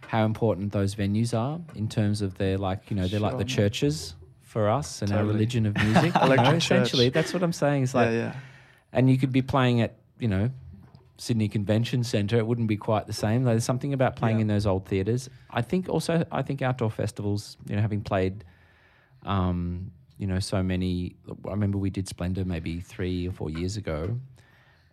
how 0.08 0.24
important 0.24 0.72
those 0.72 0.94
venues 0.94 1.36
are 1.38 1.60
in 1.74 1.88
terms 1.88 2.20
of 2.22 2.36
their 2.38 2.58
like 2.58 2.90
you 2.90 2.96
know 2.96 3.06
they're 3.06 3.20
like 3.20 3.38
the 3.38 3.44
churches 3.44 4.14
for 4.42 4.68
us 4.68 5.00
and 5.02 5.12
our 5.12 5.24
religion 5.24 5.66
of 5.66 5.76
music. 5.76 6.12
you 6.22 6.28
know, 6.36 6.42
essentially, 6.54 7.08
that's 7.08 7.32
what 7.32 7.42
I'm 7.42 7.52
saying. 7.52 7.84
It's 7.84 7.94
like, 7.94 8.06
yeah, 8.10 8.16
yeah. 8.16 8.34
and 8.92 9.08
you 9.08 9.16
could 9.18 9.30
be 9.32 9.42
playing 9.42 9.80
at 9.80 9.96
you 10.18 10.26
know 10.28 10.50
Sydney 11.18 11.48
Convention 11.48 12.02
Centre. 12.02 12.38
It 12.38 12.46
wouldn't 12.46 12.66
be 12.68 12.76
quite 12.78 13.06
the 13.06 13.12
same. 13.12 13.44
There's 13.44 13.62
something 13.64 13.92
about 13.92 14.16
playing 14.16 14.38
Yeah. 14.38 14.42
in 14.42 14.46
those 14.48 14.66
old 14.66 14.86
theatres. 14.86 15.28
I 15.50 15.60
think 15.62 15.88
also 15.88 16.24
I 16.32 16.42
think 16.42 16.62
outdoor 16.62 16.90
festivals. 16.90 17.56
You 17.68 17.76
know, 17.76 17.82
having 17.82 18.00
played. 18.02 18.42
Um, 19.24 19.90
you 20.18 20.26
know, 20.26 20.38
so 20.38 20.62
many. 20.62 21.16
I 21.46 21.50
remember 21.50 21.78
we 21.78 21.90
did 21.90 22.08
Splendour 22.08 22.44
maybe 22.44 22.80
three 22.80 23.26
or 23.28 23.32
four 23.32 23.50
years 23.50 23.76
ago, 23.76 24.18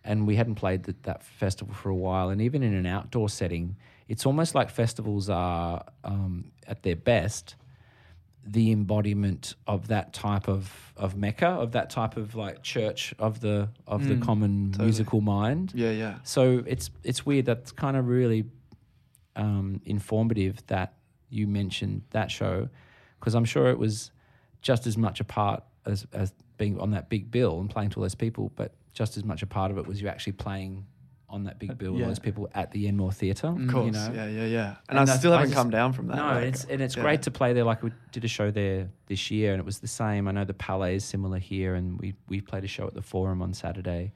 and 0.04 0.26
we 0.26 0.36
hadn't 0.36 0.54
played 0.54 0.84
that, 0.84 1.02
that 1.02 1.22
festival 1.22 1.74
for 1.74 1.90
a 1.90 1.94
while. 1.94 2.30
And 2.30 2.40
even 2.40 2.62
in 2.62 2.72
an 2.74 2.86
outdoor 2.86 3.28
setting, 3.28 3.76
it's 4.08 4.24
almost 4.24 4.54
like 4.54 4.70
festivals 4.70 5.28
are 5.28 5.84
um, 6.04 6.50
at 6.66 6.82
their 6.82 6.96
best 6.96 7.56
the 8.46 8.72
embodiment 8.72 9.54
of 9.66 9.88
that 9.88 10.14
type 10.14 10.48
of, 10.48 10.72
of 10.96 11.14
mecca, 11.14 11.46
of 11.48 11.72
that 11.72 11.90
type 11.90 12.16
of 12.16 12.34
like 12.34 12.62
church 12.62 13.14
of 13.18 13.40
the 13.40 13.68
of 13.86 14.08
the 14.08 14.14
Mm, 14.14 14.22
common 14.22 14.70
totally. 14.70 14.86
musical 14.86 15.20
mind. 15.20 15.72
Yeah, 15.74 15.90
yeah. 15.90 16.14
So 16.22 16.64
it's 16.66 16.90
it's 17.04 17.26
weird. 17.26 17.44
That's 17.44 17.72
kind 17.72 17.94
of 17.94 18.08
really 18.08 18.46
um, 19.36 19.82
informative 19.84 20.66
that 20.68 20.94
you 21.28 21.46
mentioned 21.46 22.02
that 22.10 22.30
show 22.30 22.70
because 23.20 23.34
I'm 23.34 23.44
sure 23.44 23.68
it 23.68 23.78
was 23.78 24.10
just 24.62 24.86
as 24.86 24.96
much 24.96 25.20
a 25.20 25.24
part 25.24 25.62
as 25.86 26.06
as 26.12 26.32
being 26.56 26.78
on 26.80 26.90
that 26.90 27.08
big 27.08 27.30
bill 27.30 27.60
and 27.60 27.70
playing 27.70 27.90
to 27.90 27.96
all 27.98 28.02
those 28.02 28.14
people, 28.14 28.50
but 28.56 28.74
just 28.92 29.16
as 29.16 29.24
much 29.24 29.42
a 29.42 29.46
part 29.46 29.70
of 29.70 29.78
it 29.78 29.86
was 29.86 30.00
you 30.02 30.08
actually 30.08 30.32
playing 30.32 30.84
on 31.30 31.44
that 31.44 31.58
big 31.58 31.70
Uh, 31.70 31.74
bill 31.74 31.92
with 31.92 32.00
yeah. 32.00 32.06
all 32.06 32.10
those 32.10 32.18
people 32.18 32.48
at 32.54 32.70
the 32.72 32.88
Enmore 32.88 33.12
Theatre. 33.12 33.48
Of 33.48 33.68
course. 33.68 33.86
You 33.86 33.92
know? 33.92 34.12
Yeah, 34.14 34.26
yeah, 34.28 34.44
yeah. 34.46 34.74
And, 34.88 34.98
And 34.98 35.10
I 35.10 35.16
still 35.16 35.32
I 35.32 35.36
haven't 35.36 35.50
just- 35.50 35.58
come 35.60 35.68
down 35.70 35.92
from 35.92 36.06
that. 36.08 36.16
No, 36.16 36.22
like, 36.24 36.36
and 36.38 36.46
it's 36.46 36.64
and 36.64 36.80
it's 36.80 36.96
yeah. 36.96 37.02
great 37.02 37.22
to 37.22 37.30
play 37.30 37.52
there. 37.52 37.64
Like 37.64 37.82
we 37.82 37.92
did 38.12 38.24
a 38.24 38.28
show 38.28 38.50
there 38.50 38.88
this 39.06 39.30
year, 39.30 39.52
and 39.52 39.60
it 39.60 39.66
was 39.66 39.78
the 39.80 39.88
same. 39.88 40.26
I 40.26 40.32
know 40.32 40.44
the 40.44 40.54
Palais 40.54 40.96
is 40.96 41.04
similar 41.04 41.38
here, 41.38 41.74
and 41.74 41.98
we 42.00 42.14
we 42.28 42.40
played 42.40 42.64
a 42.64 42.68
show 42.68 42.86
at 42.86 42.94
the 42.94 43.02
Forum 43.02 43.42
on 43.42 43.52
Saturday. 43.54 44.12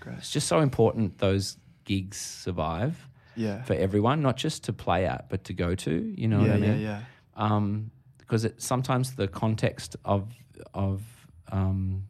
Great. 0.00 0.18
It's 0.18 0.30
just 0.32 0.48
so 0.48 0.60
important 0.60 1.18
those 1.18 1.56
gigs 1.84 2.16
survive 2.18 3.08
Yeah. 3.36 3.62
for 3.62 3.74
everyone, 3.74 4.20
not 4.22 4.36
just 4.36 4.64
to 4.64 4.72
play 4.72 5.06
at, 5.06 5.28
but 5.28 5.44
to 5.44 5.52
go 5.54 5.74
to. 5.76 6.14
You 6.16 6.26
know 6.28 6.40
yeah, 6.44 6.52
what 6.52 6.62
I 6.62 6.66
yeah, 6.66 6.72
mean? 6.72 6.80
yeah. 6.80 7.00
Um, 7.36 7.90
because 8.26 8.44
it 8.44 8.60
sometimes 8.60 9.14
the 9.14 9.28
context 9.28 9.96
of 10.04 10.28
of 10.74 11.02
um, 11.52 12.04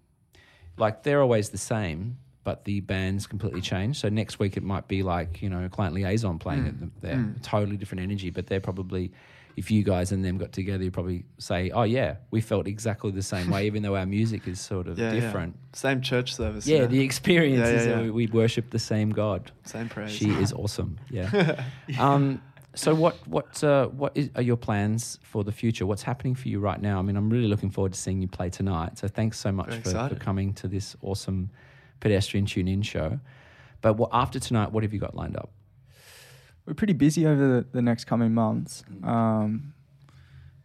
like 0.76 1.02
they're 1.02 1.20
always 1.22 1.50
the 1.50 1.58
same, 1.58 2.18
but 2.44 2.64
the 2.64 2.80
bands 2.80 3.26
completely 3.26 3.60
change. 3.60 3.98
So 4.00 4.08
next 4.08 4.38
week 4.38 4.56
it 4.56 4.62
might 4.62 4.88
be 4.88 5.02
like 5.02 5.42
you 5.42 5.48
know 5.50 5.68
client 5.68 5.94
liaison 5.94 6.38
playing 6.38 6.64
Mm. 6.64 6.68
at 6.68 6.80
them. 6.80 6.92
They're 7.00 7.16
Mm. 7.16 7.42
totally 7.42 7.76
different 7.76 8.02
energy, 8.02 8.30
but 8.30 8.46
they're 8.46 8.60
probably 8.60 9.12
if 9.56 9.70
you 9.70 9.82
guys 9.82 10.12
and 10.12 10.22
them 10.22 10.36
got 10.36 10.52
together, 10.52 10.84
you 10.84 10.90
probably 10.90 11.24
say, 11.38 11.70
"Oh 11.70 11.84
yeah, 11.84 12.16
we 12.30 12.42
felt 12.42 12.66
exactly 12.66 13.10
the 13.10 13.22
same 13.22 13.48
way, 13.48 13.66
even 13.66 13.82
though 13.82 13.96
our 13.96 14.04
music 14.04 14.46
is 14.46 14.60
sort 14.60 14.86
of 14.86 14.98
Yeah, 14.98 15.06
yeah. 15.14 15.20
different." 15.20 15.56
Same 15.72 16.02
church 16.02 16.34
service. 16.34 16.66
Yeah, 16.66 16.80
know? 16.80 16.86
the 16.88 17.00
experience 17.00 17.60
Yeah, 17.66 17.70
yeah, 17.72 17.78
is 17.80 17.86
that 17.86 18.02
we, 18.02 18.10
we 18.10 18.26
worship 18.26 18.68
the 18.68 18.78
same 18.78 19.10
God. 19.10 19.50
Same 19.64 19.88
praise. 19.88 20.10
She 20.10 20.28
is 20.30 20.52
awesome. 20.52 20.98
Yeah. 21.10 21.64
um, 21.98 22.42
so 22.76 22.94
what 22.94 23.16
what 23.26 23.64
uh, 23.64 23.86
what 23.88 24.12
is, 24.14 24.30
are 24.36 24.42
your 24.42 24.56
plans 24.56 25.18
for 25.22 25.42
the 25.42 25.52
future? 25.52 25.86
What's 25.86 26.02
happening 26.02 26.34
for 26.34 26.48
you 26.48 26.60
right 26.60 26.80
now? 26.80 26.98
I 26.98 27.02
mean, 27.02 27.16
I'm 27.16 27.30
really 27.30 27.48
looking 27.48 27.70
forward 27.70 27.94
to 27.94 27.98
seeing 27.98 28.20
you 28.20 28.28
play 28.28 28.50
tonight. 28.50 28.98
So 28.98 29.08
thanks 29.08 29.38
so 29.38 29.50
much 29.50 29.74
for, 29.76 30.08
for 30.08 30.14
coming 30.14 30.52
to 30.54 30.68
this 30.68 30.94
awesome 31.02 31.50
pedestrian 32.00 32.46
tune 32.46 32.68
in 32.68 32.82
show. 32.82 33.18
But 33.80 33.94
what, 33.94 34.10
after 34.12 34.38
tonight, 34.38 34.72
what 34.72 34.82
have 34.82 34.92
you 34.92 35.00
got 35.00 35.14
lined 35.14 35.36
up? 35.36 35.50
We're 36.66 36.74
pretty 36.74 36.92
busy 36.92 37.26
over 37.26 37.46
the, 37.46 37.66
the 37.72 37.82
next 37.82 38.04
coming 38.04 38.34
months. 38.34 38.84
Um, 39.02 39.74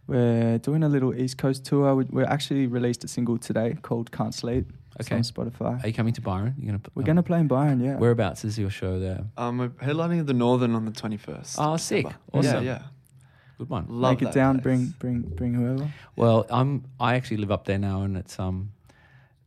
we're 0.08 0.58
doing 0.58 0.84
a 0.84 0.90
little 0.90 1.16
East 1.16 1.38
Coast 1.38 1.64
tour. 1.64 1.96
We, 1.96 2.06
we 2.06 2.24
actually 2.24 2.68
released 2.68 3.04
a 3.04 3.08
single 3.08 3.38
today 3.38 3.78
called 3.82 4.12
"Can't 4.12 4.34
Sleep." 4.34 4.74
It's 5.02 5.10
Okay. 5.10 5.16
on 5.18 5.24
Spotify. 5.24 5.84
Are 5.84 5.88
you 5.88 5.94
coming 5.94 6.14
to 6.14 6.22
Byron? 6.22 6.56
You're 6.60 6.68
gonna. 6.68 6.82
We're 6.96 7.04
gonna 7.04 7.24
play 7.24 7.40
in 7.40 7.48
Byron, 7.48 7.80
yeah. 7.80 7.98
Whereabouts 7.98 8.46
is 8.46 8.58
your 8.58 8.70
show 8.70 9.00
there? 9.00 9.26
Um, 9.36 9.58
we're 9.58 9.70
headlining 9.70 10.26
the 10.28 10.34
Northern 10.34 10.76
on 10.76 10.86
the 10.86 10.92
21st. 10.92 11.56
Oh, 11.58 11.76
sick. 11.78 12.06
December. 12.06 12.20
Awesome. 12.34 12.64
Yeah, 12.66 12.72
yeah. 12.72 12.82
Good 13.58 13.70
one. 13.70 13.86
Love 13.90 14.22
Make 14.22 14.30
it 14.30 14.34
down. 14.34 14.56
place. 14.60 14.64
Bring 14.64 14.86
bring 15.00 15.22
bring 15.22 15.54
whoever. 15.56 15.92
Well, 16.16 16.46
I'm. 16.50 16.86
I 17.00 17.16
actually 17.16 17.38
live 17.38 17.52
up 17.52 17.66
there 17.66 17.80
now, 17.80 18.04
and 18.04 18.16
it's 18.18 18.40
um, 18.40 18.72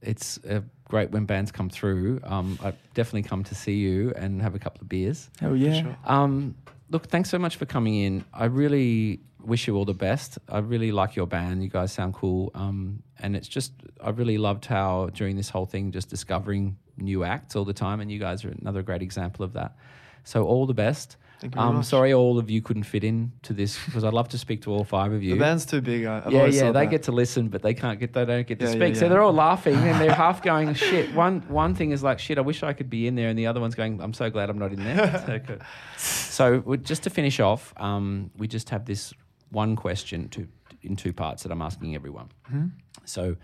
it's 0.02 0.38
uh, 0.44 0.60
great 0.88 1.10
when 1.12 1.24
bands 1.24 1.50
come 1.52 1.68
through. 1.70 2.20
Um, 2.24 2.58
I 2.62 2.72
definitely 2.94 3.22
come 3.28 3.44
to 3.44 3.54
see 3.54 3.74
you 3.76 4.12
and 4.16 4.42
have 4.42 4.54
a 4.54 4.58
couple 4.58 4.80
of 4.82 4.88
beers. 4.88 5.30
Hell 5.40 5.56
yeah. 5.56 5.82
Sure. 5.82 5.96
Um, 6.04 6.54
look, 6.90 7.06
thanks 7.06 7.30
so 7.30 7.38
much 7.38 7.56
for 7.56 7.66
coming 7.66 7.94
in. 7.94 8.24
I 8.32 8.46
really 8.46 9.20
wish 9.40 9.66
you 9.66 9.76
all 9.76 9.84
the 9.84 9.94
best. 9.94 10.38
I 10.48 10.58
really 10.58 10.92
like 10.92 11.16
your 11.16 11.26
band. 11.26 11.62
You 11.62 11.68
guys 11.68 11.92
sound 11.92 12.14
cool. 12.14 12.50
Um, 12.54 13.02
and 13.18 13.36
it's 13.36 13.48
just, 13.48 13.72
I 14.00 14.10
really 14.10 14.38
loved 14.38 14.66
how 14.66 15.10
during 15.12 15.36
this 15.36 15.50
whole 15.50 15.66
thing, 15.66 15.92
just 15.92 16.08
discovering 16.08 16.76
new 16.96 17.24
acts 17.24 17.56
all 17.56 17.64
the 17.64 17.74
time. 17.74 18.00
And 18.00 18.10
you 18.10 18.18
guys 18.18 18.44
are 18.44 18.50
another 18.50 18.82
great 18.82 19.02
example 19.02 19.44
of 19.44 19.52
that. 19.54 19.76
So, 20.24 20.44
all 20.44 20.66
the 20.66 20.74
best. 20.74 21.16
Thank 21.44 21.56
you 21.56 21.58
very 21.60 21.68
Um, 21.68 21.74
much. 21.76 21.84
sorry, 21.84 22.14
all 22.14 22.38
of 22.38 22.48
you 22.48 22.62
couldn't 22.62 22.84
fit 22.84 23.04
in 23.04 23.30
to 23.42 23.52
this 23.52 23.78
because 23.84 24.02
I'd 24.02 24.14
love 24.14 24.30
to 24.30 24.38
speak 24.38 24.62
to 24.62 24.72
all 24.72 24.82
five 24.82 25.12
of 25.12 25.22
you. 25.22 25.34
The 25.34 25.40
band's 25.40 25.66
too 25.66 25.82
big. 25.82 26.06
I, 26.06 26.22
I've 26.24 26.32
yeah, 26.32 26.46
yeah, 26.46 26.72
they 26.72 26.86
that. 26.86 26.90
get 26.90 27.02
to 27.02 27.12
listen, 27.12 27.48
but 27.48 27.60
they 27.60 27.74
can't 27.74 28.00
get. 28.00 28.14
They 28.14 28.24
don't 28.24 28.46
get 28.46 28.58
to 28.60 28.64
Yeah, 28.64 28.70
yeah, 28.70 28.76
speak. 28.78 28.96
So 28.96 29.10
they're 29.10 29.20
all 29.20 29.34
laughing 29.34 29.74
and 29.74 30.00
they're 30.00 30.14
half 30.14 30.42
going, 30.42 30.72
"Shit." 30.72 31.14
One 31.14 31.42
one 31.48 31.74
thing 31.74 31.90
is 31.90 32.02
like, 32.02 32.18
"Shit, 32.18 32.38
I 32.38 32.40
wish 32.40 32.62
I 32.62 32.72
could 32.72 32.88
be 32.88 33.06
in 33.06 33.14
there," 33.14 33.28
and 33.28 33.38
the 33.38 33.46
other 33.46 33.60
one's 33.60 33.74
going, 33.74 34.00
"I'm 34.00 34.14
so 34.14 34.30
glad 34.30 34.48
I'm 34.48 34.56
not 34.58 34.72
in 34.72 34.82
there." 34.82 35.58
so, 35.98 36.62
so 36.62 36.76
just 36.76 37.02
to 37.02 37.10
finish 37.10 37.40
off, 37.40 37.74
um, 37.76 38.30
we 38.38 38.48
just 38.48 38.70
have 38.70 38.86
this 38.86 39.12
one 39.50 39.76
question 39.76 40.30
to 40.30 40.48
in 40.80 40.96
two 40.96 41.12
parts 41.12 41.42
that 41.42 41.52
I'm 41.52 41.60
asking 41.60 41.94
everyone. 41.94 42.30
Hmm? 42.48 42.68
So 43.04 43.36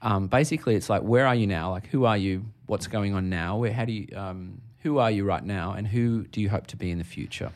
um, 0.00 0.28
basically, 0.28 0.76
it's 0.76 0.88
like, 0.88 1.02
where 1.02 1.26
are 1.26 1.34
you 1.34 1.48
now? 1.48 1.72
Like, 1.72 1.88
who 1.88 2.04
are 2.04 2.16
you? 2.16 2.44
What's 2.66 2.86
going 2.86 3.14
on 3.14 3.28
now? 3.30 3.56
Where? 3.56 3.72
How 3.72 3.84
do 3.84 3.92
you? 3.92 4.06
Um, 4.16 4.60
who 4.82 4.98
are 4.98 5.10
you 5.10 5.24
right 5.24 5.44
now? 5.44 5.72
And 5.72 5.86
who 5.86 6.24
do 6.24 6.40
you 6.40 6.48
hope 6.48 6.66
to 6.68 6.76
be 6.76 6.90
in 6.90 6.98
the 6.98 7.04
future? 7.04 7.52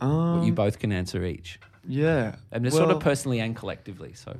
Um, 0.00 0.42
you 0.42 0.52
both 0.52 0.78
can 0.78 0.92
answer 0.92 1.24
each. 1.24 1.60
yeah. 1.86 2.36
And 2.50 2.66
it's 2.66 2.76
sort 2.76 2.90
of 2.90 3.00
personally 3.00 3.40
and 3.40 3.54
collectively. 3.54 4.14
So. 4.14 4.36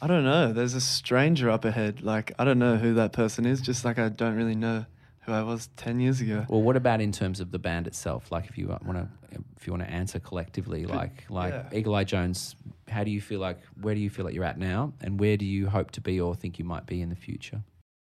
I 0.00 0.06
don't 0.06 0.24
know. 0.24 0.52
There's 0.52 0.74
a 0.74 0.80
stranger 0.80 1.48
up 1.50 1.64
ahead. 1.64 2.02
Like 2.02 2.32
I 2.38 2.44
don't 2.44 2.58
know 2.58 2.76
who 2.76 2.94
that 2.94 3.12
person 3.12 3.46
is. 3.46 3.60
Just 3.60 3.84
like 3.84 3.98
I 3.98 4.08
don't 4.08 4.36
really 4.36 4.54
know 4.54 4.86
who 5.20 5.32
I 5.32 5.42
was 5.42 5.68
ten 5.76 6.00
years 6.00 6.20
ago. 6.20 6.44
Well, 6.48 6.62
what 6.62 6.76
about 6.76 7.00
in 7.00 7.12
terms 7.12 7.40
of 7.40 7.50
the 7.50 7.58
band 7.58 7.86
itself? 7.86 8.30
Like, 8.30 8.46
if 8.46 8.58
you 8.58 8.68
want 8.68 8.98
to, 8.98 9.08
if 9.56 9.66
you 9.66 9.72
want 9.72 9.82
to 9.82 9.90
answer 9.90 10.20
collectively, 10.20 10.84
like, 10.84 11.24
like 11.30 11.54
yeah. 11.54 11.78
Eagle 11.78 11.94
Eye 11.94 12.04
Jones, 12.04 12.54
how 12.88 13.04
do 13.04 13.10
you 13.10 13.20
feel 13.20 13.40
like? 13.40 13.58
Where 13.80 13.94
do 13.94 14.00
you 14.00 14.10
feel 14.10 14.26
like 14.26 14.34
you're 14.34 14.44
at 14.44 14.58
now, 14.58 14.92
and 15.00 15.18
where 15.18 15.36
do 15.36 15.46
you 15.46 15.68
hope 15.68 15.90
to 15.92 16.02
be 16.02 16.20
or 16.20 16.34
think 16.34 16.58
you 16.58 16.64
might 16.64 16.86
be 16.86 17.00
in 17.00 17.08
the 17.08 17.16
future? 17.16 17.62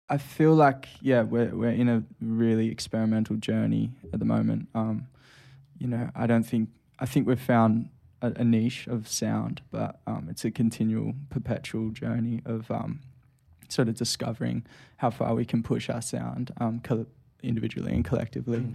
I 0.09 0.17
feel 0.17 0.55
like 0.55 0.87
yeah, 1.01 1.21
we're 1.21 1.55
we're 1.55 1.69
in 1.69 1.87
a 1.87 2.03
really 2.19 2.69
experimental 2.69 3.35
journey 3.35 3.91
at 4.11 4.19
the 4.19 4.25
moment. 4.25 4.67
Um, 4.73 5.07
you 5.77 5.87
know, 5.87 6.09
I 6.15 6.27
don't 6.27 6.43
think 6.43 6.69
I 6.99 7.05
think 7.05 7.27
we've 7.27 7.39
found 7.39 7.89
a, 8.21 8.33
a 8.37 8.43
niche 8.43 8.87
of 8.87 9.07
sound, 9.07 9.61
but 9.71 9.99
um, 10.07 10.27
it's 10.29 10.43
a 10.45 10.51
continual, 10.51 11.13
perpetual 11.29 11.89
journey 11.89 12.41
of 12.45 12.69
um, 12.71 13.01
sort 13.69 13.87
of 13.87 13.95
discovering 13.95 14.65
how 14.97 15.09
far 15.09 15.35
we 15.35 15.45
can 15.45 15.63
push 15.63 15.89
our 15.89 16.01
sound 16.01 16.51
um, 16.59 16.81
coll- 16.83 17.05
individually 17.43 17.93
and 17.93 18.03
collectively. 18.03 18.65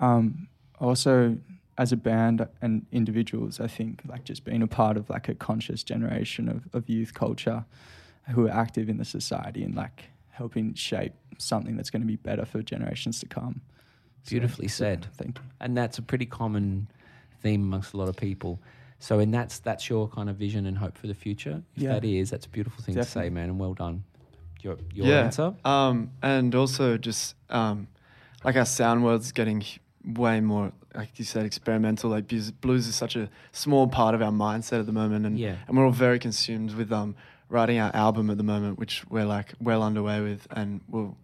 Um, 0.00 0.48
also, 0.78 1.38
as 1.78 1.92
a 1.92 1.96
band 1.96 2.46
and 2.60 2.86
individuals, 2.92 3.60
I 3.60 3.66
think 3.66 4.02
like 4.06 4.24
just 4.24 4.44
being 4.44 4.62
a 4.62 4.66
part 4.66 4.96
of 4.96 5.08
like 5.08 5.28
a 5.28 5.34
conscious 5.34 5.82
generation 5.82 6.48
of, 6.48 6.68
of 6.74 6.88
youth 6.88 7.14
culture 7.14 7.64
who 8.30 8.46
are 8.46 8.50
active 8.50 8.88
in 8.88 8.98
the 8.98 9.04
society 9.04 9.62
and 9.62 9.74
like 9.74 10.10
helping 10.36 10.74
shape 10.74 11.12
something 11.38 11.76
that's 11.76 11.90
going 11.90 12.02
to 12.02 12.06
be 12.06 12.16
better 12.16 12.44
for 12.44 12.62
generations 12.62 13.20
to 13.20 13.26
come. 13.26 13.60
So, 14.24 14.30
Beautifully 14.30 14.68
so, 14.68 14.84
said. 14.84 15.06
Thank 15.14 15.38
you. 15.38 15.44
And 15.60 15.76
that's 15.76 15.98
a 15.98 16.02
pretty 16.02 16.26
common 16.26 16.88
theme 17.42 17.62
amongst 17.62 17.94
a 17.94 17.96
lot 17.96 18.08
of 18.08 18.16
people. 18.16 18.60
So, 18.98 19.18
and 19.20 19.32
that's 19.32 19.58
that's 19.60 19.88
your 19.90 20.08
kind 20.08 20.28
of 20.30 20.36
vision 20.36 20.66
and 20.66 20.76
hope 20.78 20.96
for 20.98 21.06
the 21.06 21.14
future. 21.14 21.62
If 21.76 21.82
Yeah. 21.82 21.92
that 21.94 22.04
is, 22.04 22.30
that's 22.30 22.46
a 22.46 22.48
beautiful 22.48 22.82
thing 22.82 22.94
to 22.96 23.04
say, 23.04 23.28
man. 23.30 23.50
And 23.50 23.58
well 23.58 23.74
done. 23.74 24.04
Your 24.62 24.76
your 24.92 25.06
yeah. 25.06 25.20
answer. 25.24 25.54
Um, 25.64 26.10
and 26.22 26.54
also 26.54 26.96
just 26.96 27.34
um, 27.50 27.88
like 28.44 28.56
our 28.56 28.64
sound 28.66 29.04
world's 29.04 29.32
getting 29.32 29.62
way 30.04 30.40
more, 30.40 30.72
like 30.94 31.18
you 31.18 31.24
said, 31.24 31.44
experimental. 31.46 32.10
Like 32.10 32.26
blues, 32.28 32.50
blues 32.50 32.86
is 32.88 32.94
such 32.94 33.16
a 33.16 33.28
small 33.52 33.86
part 33.86 34.14
of 34.14 34.22
our 34.22 34.32
mindset 34.32 34.80
at 34.80 34.86
the 34.86 34.92
moment, 34.92 35.26
and 35.26 35.38
Yeah. 35.38 35.56
and 35.68 35.76
we're 35.76 35.84
all 35.84 35.92
very 35.92 36.18
consumed 36.18 36.74
with 36.74 36.90
um 36.92 37.14
writing 37.48 37.78
our 37.78 37.94
album 37.94 38.30
at 38.30 38.36
the 38.36 38.42
moment, 38.42 38.78
which 38.78 39.04
we're 39.08 39.24
like 39.24 39.52
well 39.60 39.82
underway 39.82 40.20
with, 40.20 40.46
and 40.50 40.80
will 40.88 41.16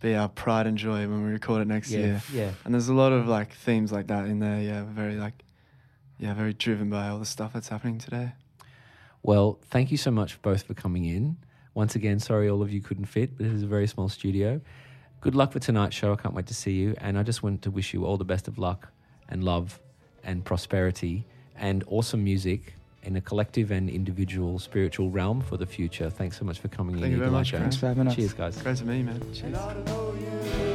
be 0.00 0.14
our 0.14 0.28
pride 0.28 0.66
and 0.66 0.78
joy 0.78 1.00
when 1.08 1.24
we 1.24 1.30
record 1.32 1.62
it 1.62 1.66
next 1.66 1.90
Yeah, 1.90 1.98
year. 1.98 2.22
yeah. 2.32 2.50
And 2.64 2.74
there's 2.74 2.88
a 2.88 2.94
lot 2.94 3.12
of 3.12 3.26
like 3.26 3.52
themes 3.52 3.90
like 3.90 4.06
that 4.08 4.26
in 4.26 4.38
there. 4.38 4.60
Yeah, 4.60 4.84
very 4.84 5.16
like, 5.16 5.42
yeah, 6.18 6.34
very 6.34 6.52
driven 6.54 6.88
by 6.90 7.08
all 7.08 7.18
the 7.18 7.26
stuff 7.26 7.52
that's 7.52 7.68
happening 7.68 7.98
today. 7.98 8.32
Well, 9.22 9.58
thank 9.70 9.90
you 9.90 9.96
so 9.96 10.10
much 10.10 10.40
both 10.42 10.62
for 10.62 10.74
coming 10.74 11.04
in. 11.04 11.36
Once 11.74 11.94
again, 11.94 12.18
sorry 12.20 12.48
all 12.48 12.62
of 12.62 12.72
you 12.72 12.80
couldn't 12.80 13.06
fit, 13.06 13.36
but 13.36 13.46
it 13.46 13.52
is 13.52 13.62
a 13.62 13.66
very 13.66 13.86
small 13.86 14.08
studio. 14.08 14.60
Good 15.20 15.34
luck 15.34 15.52
for 15.52 15.58
tonight's 15.58 15.96
show. 15.96 16.12
I 16.12 16.16
can't 16.16 16.34
wait 16.34 16.46
to 16.46 16.54
see 16.54 16.72
you. 16.72 16.94
And 16.98 17.18
I 17.18 17.24
just 17.24 17.42
want 17.42 17.62
to 17.62 17.70
wish 17.70 17.92
you 17.92 18.04
all 18.04 18.16
the 18.16 18.24
best 18.24 18.46
of 18.46 18.58
luck 18.58 18.88
and 19.28 19.42
love 19.42 19.80
and 20.22 20.44
prosperity 20.44 21.26
and 21.56 21.82
awesome 21.88 22.22
music 22.22 22.74
in 23.08 23.16
a 23.16 23.20
collective 23.22 23.70
and 23.70 23.88
individual 23.88 24.58
spiritual 24.58 25.10
realm 25.10 25.40
for 25.40 25.56
the 25.56 25.66
future. 25.66 26.10
Thanks 26.10 26.38
so 26.38 26.44
much 26.44 26.58
for 26.58 26.68
coming 26.68 26.94
in. 26.96 27.00
Thank 27.00 27.12
you 27.12 27.18
very 27.18 27.30
much, 27.30 27.52
Thanks 27.52 27.76
for 27.76 27.86
having 27.86 28.06
us. 28.06 28.14
Cheers, 28.14 28.34
guys. 28.34 28.62
Great 28.62 28.76
to 28.76 28.84
meet 28.84 28.98
you, 28.98 29.04
man. 29.04 29.34
Cheers. 29.34 30.67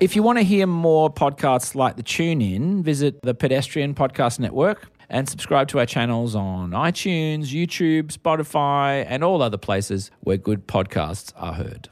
If 0.00 0.14
you 0.14 0.22
want 0.22 0.38
to 0.38 0.44
hear 0.44 0.64
more 0.68 1.12
podcasts 1.12 1.74
like 1.74 1.96
the 1.96 2.04
Tune 2.04 2.40
In, 2.40 2.84
visit 2.84 3.20
the 3.22 3.34
Pedestrian 3.34 3.96
Podcast 3.96 4.38
Network 4.38 4.88
and 5.08 5.28
subscribe 5.28 5.66
to 5.68 5.80
our 5.80 5.86
channels 5.86 6.36
on 6.36 6.70
iTunes, 6.70 7.46
YouTube, 7.46 8.16
Spotify, 8.16 9.04
and 9.08 9.24
all 9.24 9.42
other 9.42 9.58
places 9.58 10.12
where 10.20 10.36
good 10.36 10.68
podcasts 10.68 11.32
are 11.34 11.54
heard. 11.54 11.88